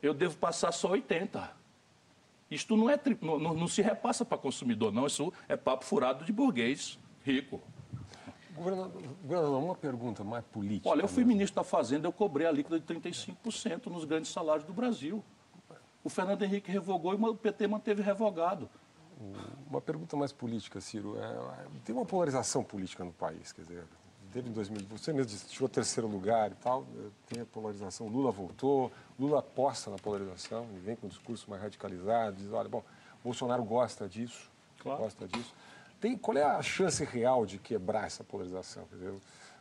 [0.00, 1.63] eu devo passar só 80
[2.50, 5.06] isto não, é, não, não se repassa para consumidor, não.
[5.06, 7.60] Isso é papo furado de burguês rico.
[8.54, 10.88] Governador, uma pergunta mais política.
[10.88, 11.32] Olha, eu fui mesmo.
[11.32, 15.24] ministro da Fazenda, eu cobrei a líquida de 35% nos grandes salários do Brasil.
[16.04, 18.68] O Fernando Henrique revogou e o PT manteve revogado.
[19.68, 21.16] Uma pergunta mais política, Ciro.
[21.18, 23.84] É, tem uma polarização política no país, quer dizer,
[24.34, 28.08] teve em 2000, você mesmo disse, tirou terceiro lugar e tal, eh, tem a polarização,
[28.08, 32.68] Lula voltou, Lula aposta na polarização, ele vem com um discurso mais radicalizado, diz, olha,
[32.68, 32.82] bom,
[33.22, 35.02] Bolsonaro gosta disso, claro.
[35.04, 35.54] gosta disso.
[36.00, 38.84] Tem, qual é a chance real de quebrar essa polarização?
[38.86, 39.20] Quer dizer, eu,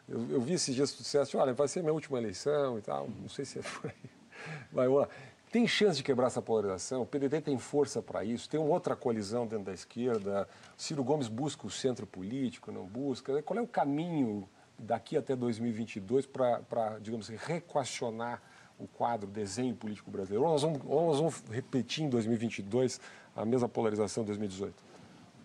[0.10, 3.08] eu, eu, vi esses dias que você olha, vai ser minha última eleição e tal,
[3.22, 4.10] não sei se é por aí.
[4.74, 5.08] Vai, lá.
[5.52, 7.04] Tem chance de quebrar essa polarização?
[7.04, 8.50] O PDT tem força para isso?
[8.50, 10.50] Tem outra colisão dentro da esquerda?
[10.76, 13.42] Ciro Gomes busca o centro político, não busca?
[13.44, 18.42] Qual é o caminho daqui até 2022 para, digamos assim, reequacionar
[18.78, 20.46] o quadro, o desenho político brasileiro?
[20.46, 23.00] Ou nós, vamos, ou nós vamos repetir em 2022
[23.36, 24.84] a mesma polarização de 2018?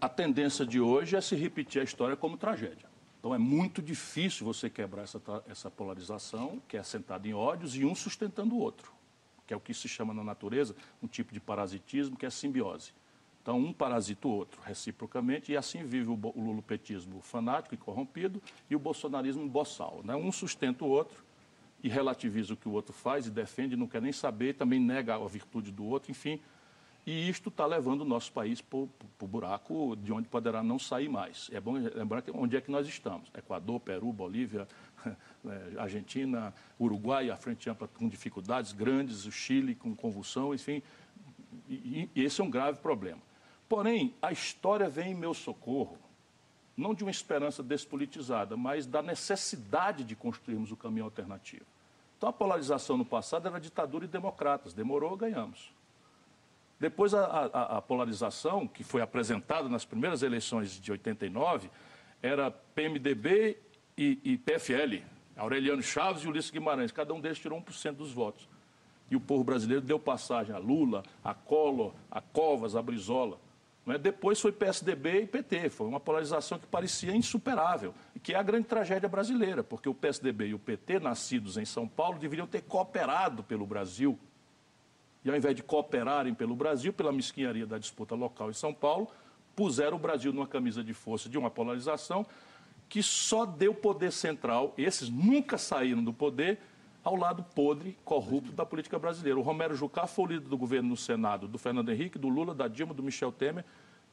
[0.01, 2.89] A tendência de hoje é se repetir a história como tragédia.
[3.19, 7.85] Então é muito difícil você quebrar essa, essa polarização, que é assentada em ódios, e
[7.85, 8.93] um sustentando o outro,
[9.47, 12.93] que é o que se chama na natureza um tipo de parasitismo, que é simbiose.
[13.43, 18.77] Então, um parasita o outro, reciprocamente, e assim vive o, lulopetismo fanático e corrompido e
[18.77, 20.01] o bolsonarismo boçal.
[20.05, 20.15] Né?
[20.15, 21.25] Um sustenta o outro
[21.83, 25.15] e relativiza o que o outro faz e defende, não quer nem saber, também nega
[25.15, 26.41] a virtude do outro, enfim.
[27.07, 31.09] E isto está levando o nosso país para o buraco de onde poderá não sair
[31.09, 31.49] mais.
[31.51, 33.31] É bom lembrar onde é que nós estamos.
[33.35, 34.69] Equador, Peru, Bolívia,
[35.43, 40.83] né, Argentina, Uruguai, a frente ampla com dificuldades grandes, o Chile com convulsão, enfim.
[41.67, 43.23] E, e esse é um grave problema.
[43.69, 45.99] Porém, a história vem em meu socorro,
[46.77, 51.67] não de uma esperança despolitizada, mas da necessidade de construirmos o caminho alternativo.
[52.17, 55.73] Então, a polarização no passado era ditadura e democratas, demorou, ganhamos.
[56.81, 61.69] Depois, a, a, a polarização, que foi apresentada nas primeiras eleições de 89,
[62.23, 63.59] era PMDB
[63.97, 65.03] e, e PFL,
[65.37, 68.49] Aureliano Chaves e Ulisses Guimarães, cada um deles tirou 1% dos votos.
[69.11, 73.39] E o povo brasileiro deu passagem a Lula, a Collor, a Covas, a Brizola.
[73.89, 73.97] Né?
[73.97, 78.67] Depois foi PSDB e PT, foi uma polarização que parecia insuperável, que é a grande
[78.67, 83.43] tragédia brasileira, porque o PSDB e o PT, nascidos em São Paulo, deveriam ter cooperado
[83.43, 84.19] pelo Brasil.
[85.25, 89.09] E ao invés de cooperarem pelo Brasil, pela mesquinharia da disputa local em São Paulo,
[89.57, 92.27] puseram o Brasil numa camisa de força de uma polarização
[92.91, 96.59] que só deu poder central, esses nunca saíram do poder,
[97.09, 99.39] ao lado podre, corrupto da política brasileira.
[99.39, 102.55] O Romero Jucá foi o líder do governo no Senado, do Fernando Henrique, do Lula,
[102.55, 103.65] da Dilma, do Michel Temer,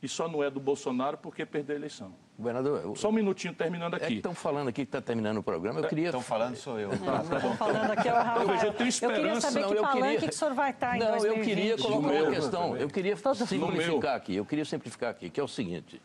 [0.02, 2.14] e só não é do Bolsonaro porque perdeu a eleição.
[2.38, 2.96] Governador, eu...
[2.96, 4.06] Só um minutinho terminando aqui.
[4.06, 5.82] É estão falando aqui que está terminando o programa.
[5.82, 6.06] Eu queria.
[6.06, 6.90] Estão falando sou eu.
[7.00, 8.50] Não, estão falando aqui é o Rafael.
[8.50, 9.18] Eu, eu tenho esperança.
[9.20, 10.20] Eu queria saber não, que palanque queria...
[10.20, 11.38] que o senhor vai estar em não, 2020.
[11.38, 12.78] eu queria colocar uma questão.
[12.78, 14.36] Eu queria simplificar aqui.
[14.36, 16.02] Eu queria simplificar aqui, que é o seguinte.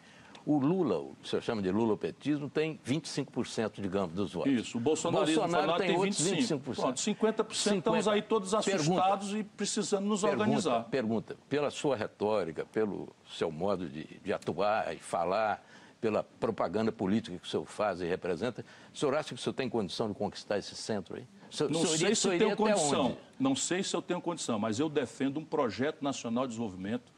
[0.46, 4.52] O Lula, o que você chama de lulopetismo, tem 25%, digamos, dos votos.
[4.52, 6.60] Isso, o bolsonarismo Bolsonaro tem, tem 25%.
[6.60, 6.74] 25%.
[6.74, 7.76] Pronto, 50%, 50%.
[7.76, 10.84] estamos aí todos assustados pergunta, e precisando nos pergunta, organizar.
[10.84, 15.62] Pergunta, pela sua retórica, pelo seu modo de, de atuar e falar,
[16.00, 19.54] pela propaganda política que o senhor faz e representa, o senhor acha que o senhor
[19.54, 21.26] tem condição de conquistar esse centro aí?
[21.68, 25.38] não sei se eu tenho condição, não sei se eu tenho condição, mas eu defendo
[25.38, 27.12] um projeto nacional de desenvolvimento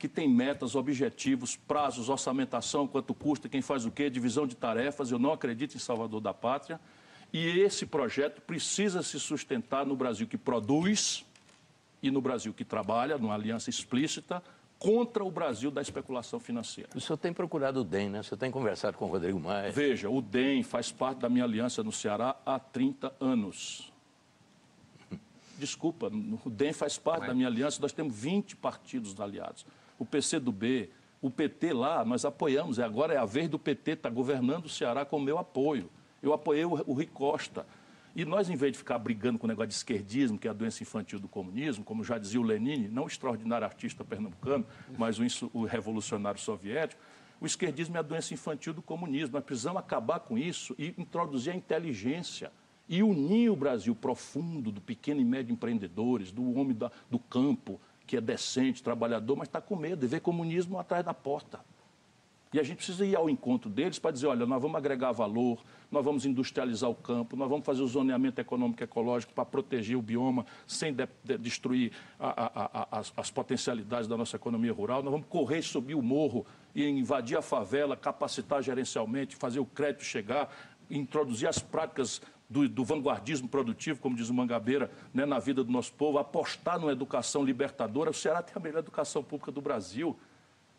[0.00, 5.10] que tem metas, objetivos, prazos, orçamentação, quanto custa, quem faz o quê, divisão de tarefas.
[5.10, 6.80] Eu não acredito em Salvador da Pátria.
[7.30, 11.22] E esse projeto precisa se sustentar no Brasil que produz
[12.02, 14.42] e no Brasil que trabalha, numa aliança explícita,
[14.78, 16.88] contra o Brasil da especulação financeira.
[16.94, 18.20] O senhor tem procurado o DEM, né?
[18.20, 19.70] O senhor tem conversado com o Rodrigo Maia.
[19.70, 23.92] Veja, o DEM faz parte da minha aliança no Ceará há 30 anos.
[25.58, 29.66] Desculpa, o DEM faz parte da minha aliança, nós temos 20 partidos aliados
[30.00, 30.88] o PCdoB,
[31.20, 32.78] o PT lá, nós apoiamos.
[32.78, 35.36] E agora é a vez do PT estar tá governando o Ceará com o meu
[35.36, 35.90] apoio.
[36.22, 37.66] Eu apoiei o, o Rui Costa.
[38.16, 40.54] E nós, em vez de ficar brigando com o negócio de esquerdismo, que é a
[40.54, 45.18] doença infantil do comunismo, como já dizia o Lenin, não o extraordinário artista pernambucano, mas
[45.18, 47.00] o, o revolucionário soviético,
[47.38, 49.34] o esquerdismo é a doença infantil do comunismo.
[49.34, 52.50] Nós precisamos acabar com isso e introduzir a inteligência
[52.88, 57.80] e unir o Brasil profundo do pequeno e médio empreendedores, do homem da, do campo,
[58.10, 61.60] que é decente, trabalhador, mas está com medo de ver comunismo atrás da porta.
[62.52, 65.62] E a gente precisa ir ao encontro deles para dizer, olha, nós vamos agregar valor,
[65.92, 69.96] nós vamos industrializar o campo, nós vamos fazer o zoneamento econômico e ecológico para proteger
[69.96, 74.72] o bioma sem de, de, destruir a, a, a, as, as, potencialidades da nossa economia
[74.72, 76.44] rural, nós vamos correr, subir o morro
[76.74, 80.52] e invadir a favela, capacitar gerencialmente, fazer o crédito chegar,
[80.90, 82.20] introduzir as práticas
[82.50, 86.80] do, do, vanguardismo produtivo, como diz o Mangabeira, né, na vida do nosso povo, apostar
[86.80, 88.10] numa educação libertadora.
[88.10, 90.18] O Ceará tem a melhor educação pública do Brasil,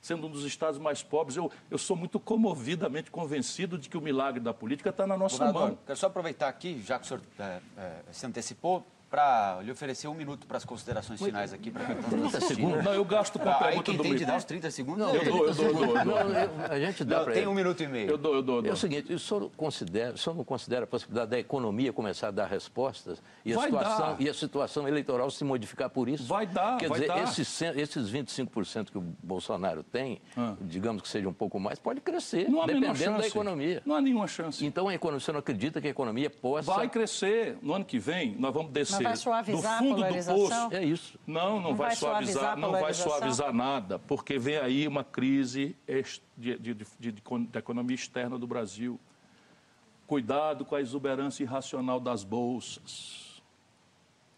[0.02, 1.38] sendo um dos estados mais pobres.
[1.38, 5.52] Eu, eu sou muito comovidamente convencido de que o milagre da política está na nossa
[5.54, 5.78] mão.
[5.86, 10.07] Quero só aproveitar aqui, já que o senhor é, é, se antecipou, para lhe oferecer
[10.07, 11.70] um minuto para as considerações finais aqui.
[11.70, 12.82] Pra 30 segundos?
[12.82, 14.99] Não, eu gasto com a pergunta Aí quem do tem de dar os 30 segundos?
[15.05, 16.66] Não, eu, dou, eu dou, eu dou, eu dou.
[16.70, 18.12] a gente dá para Tem um minuto e meio.
[18.12, 18.55] Eu dou, eu dou.
[18.55, 18.72] Eu dou.
[18.72, 22.30] É o seguinte, o senhor, considera, o senhor não considera a possibilidade da economia começar
[22.30, 24.22] a dar respostas e a, vai situação, dar.
[24.22, 26.24] e a situação eleitoral se modificar por isso?
[26.24, 27.24] Vai dar, Quer vai dizer, dar.
[27.24, 30.55] Esses, esses 25% que o Bolsonaro tem, ah.
[30.62, 33.84] digamos que seja um pouco mais, pode crescer, não há dependendo da economia.
[33.86, 34.66] Não há nenhuma chance.
[34.66, 36.74] Então, a economia, você não acredita que a economia possa...
[36.74, 37.57] Vai crescer.
[37.62, 39.01] No ano que vem, nós vamos descer...
[39.04, 40.74] Vai suavizar fundo do poço.
[40.74, 41.20] É isso.
[41.26, 45.76] Não, não, não vai, vai, suavizar, não vai suavizar nada, porque vem aí uma crise
[46.38, 48.99] de, de, de, de, economia externa do Brasil.
[50.08, 53.41] Cuidado com a exuberância irracional das bolsas.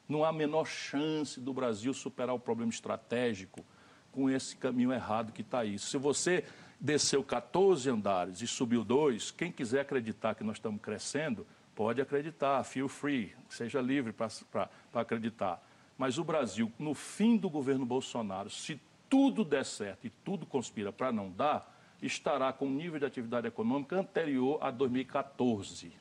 [0.07, 3.65] Não há a menor chance do Brasil superar o problema estratégico
[4.11, 5.79] com esse caminho errado que está aí.
[5.79, 6.43] Se você
[6.79, 12.63] desceu 14 andares e subiu dois, quem quiser acreditar que nós estamos crescendo, pode acreditar,
[12.63, 15.61] feel free, seja livre para acreditar.
[15.97, 20.91] Mas o Brasil, no fim do governo Bolsonaro, se tudo der certo e tudo conspira
[20.91, 21.71] para não dar,
[22.01, 25.93] estará com um nível de atividade econômica anterior a 2014.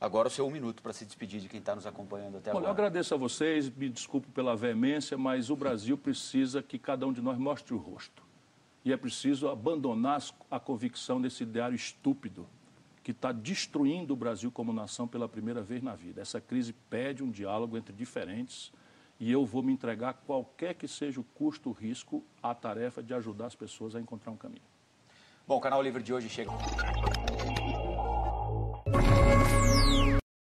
[0.00, 2.64] Agora o seu um minuto para se despedir de quem está nos acompanhando até agora.
[2.64, 7.06] Olha, eu agradeço a vocês, me desculpo pela veemência, mas o Brasil precisa que cada
[7.06, 8.22] um de nós mostre o rosto.
[8.84, 12.48] E é preciso abandonar a convicção desse ideário estúpido
[13.02, 16.20] que está destruindo o Brasil como nação pela primeira vez na vida.
[16.20, 18.72] Essa crise pede um diálogo entre diferentes
[19.18, 23.14] e eu vou me entregar, qualquer que seja o custo, o risco, à tarefa de
[23.14, 24.62] ajudar as pessoas a encontrar um caminho.
[25.46, 26.50] Bom, o Canal Livre de hoje chega.